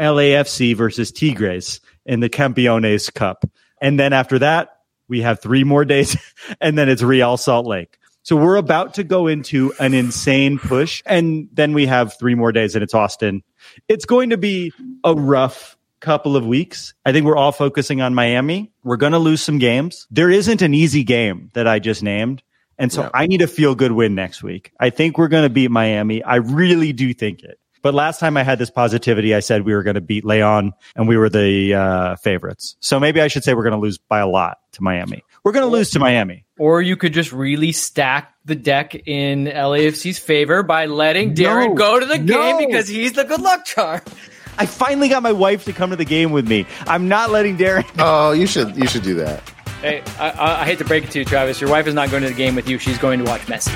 [0.00, 3.44] LAFC versus Tigres in the Campeones Cup.
[3.80, 4.70] And then after that,
[5.08, 6.16] we have three more days,
[6.60, 7.98] and then it's Real Salt Lake.
[8.24, 12.52] So we're about to go into an insane push, and then we have three more
[12.52, 13.42] days, and it's Austin.
[13.86, 14.72] It's going to be
[15.04, 16.94] a rough couple of weeks.
[17.04, 18.72] I think we're all focusing on Miami.
[18.82, 20.06] We're going to lose some games.
[20.10, 22.42] There isn't an easy game that I just named.
[22.78, 23.10] And so No.
[23.14, 24.72] I need a feel good win next week.
[24.80, 26.22] I think we're going to beat Miami.
[26.22, 27.58] I really do think it.
[27.82, 30.72] But last time I had this positivity, I said we were going to beat Leon
[30.96, 32.76] and we were the uh, favorites.
[32.80, 35.22] So maybe I should say we're going to lose by a lot to Miami.
[35.44, 36.43] We're going to lose to Miami.
[36.58, 41.74] Or you could just really stack the deck in LAFC's favor by letting Darren No,
[41.74, 44.00] go to the game because he's the good luck charm.
[44.58, 46.64] I finally got my wife to come to the game with me.
[46.86, 47.84] I'm not letting Darren.
[47.98, 49.42] Oh, you should you should do that.
[49.80, 51.60] Hey, I, I, I hate to break it to you, Travis.
[51.60, 52.78] Your wife is not going to the game with you.
[52.78, 53.74] She's going to watch Messi.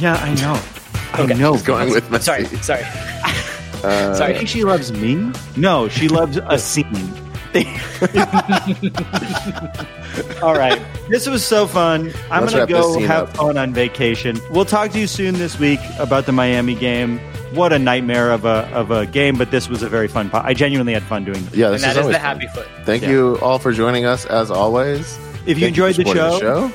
[0.00, 0.54] Yeah, I know.
[1.24, 1.34] Okay.
[1.34, 1.52] I know.
[1.54, 2.22] He's going with Messi.
[2.22, 2.84] Sorry, sorry.
[3.84, 4.34] Uh, I sorry.
[4.34, 5.32] think she loves me.
[5.56, 6.86] No, she loves a scene.
[10.42, 10.80] All right.
[11.08, 12.12] This was so fun.
[12.30, 13.36] I'm going to go have up.
[13.36, 14.40] fun on vacation.
[14.50, 17.18] We'll talk to you soon this week about the Miami game.
[17.54, 20.30] What a nightmare of a of a game, but this was a very fun.
[20.30, 21.54] Po- I genuinely had fun doing this.
[21.54, 22.40] Yeah, And this that is is always the fun.
[22.40, 22.68] happy foot.
[22.86, 23.10] Thank Yeah.
[23.10, 25.18] you all for joining us as always.
[25.46, 26.68] If you Thank enjoyed for the supporting show,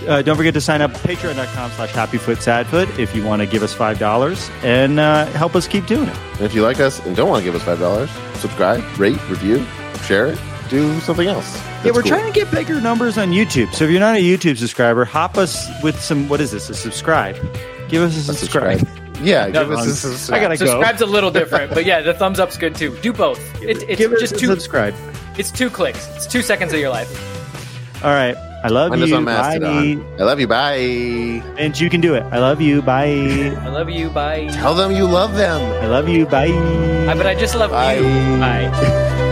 [0.00, 0.06] show.
[0.08, 3.74] uh, don't forget to sign up patreon.com slash happyfootsadfoot if you want to give us
[3.74, 6.16] $5 and uh, help us keep doing it.
[6.34, 9.16] And if you like us and don't want to give us five dollars, subscribe, rate,
[9.30, 9.64] review,
[10.02, 10.38] share it,
[10.68, 11.56] do something else.
[11.84, 12.10] yeah, we're cool.
[12.10, 13.72] trying to get bigger numbers on YouTube.
[13.74, 16.74] So if you're not a YouTube subscriber, hop us with some, what is this, a
[16.74, 17.36] subscribe?
[17.88, 18.78] Give us a subscribe.
[18.80, 18.98] subscribe.
[19.22, 20.38] Yeah, No, give us a I subscribe.
[20.38, 20.66] I gotta go.
[20.66, 22.96] Subscribe's a little different, but yeah, the thumbs up's good too.
[23.02, 23.38] Do both.
[23.62, 24.46] It, it's Give just a two.
[24.46, 24.94] subscribe.
[25.38, 26.08] It's two clicks.
[26.16, 27.08] It's two seconds of your life.
[28.04, 28.34] All right.
[28.64, 29.16] I love Find you.
[29.16, 29.56] on Bye.
[29.58, 30.46] I love you.
[30.46, 30.76] Bye.
[31.58, 32.22] And you can do it.
[32.24, 32.80] I love you.
[32.80, 33.54] Bye.
[33.60, 34.08] I love you.
[34.08, 34.48] Bye.
[34.52, 35.60] Tell them you love them.
[35.82, 36.26] I love you.
[36.26, 36.46] Bye.
[37.08, 37.96] I, but I just love Bye.
[37.96, 38.02] you.
[38.38, 39.28] Bye.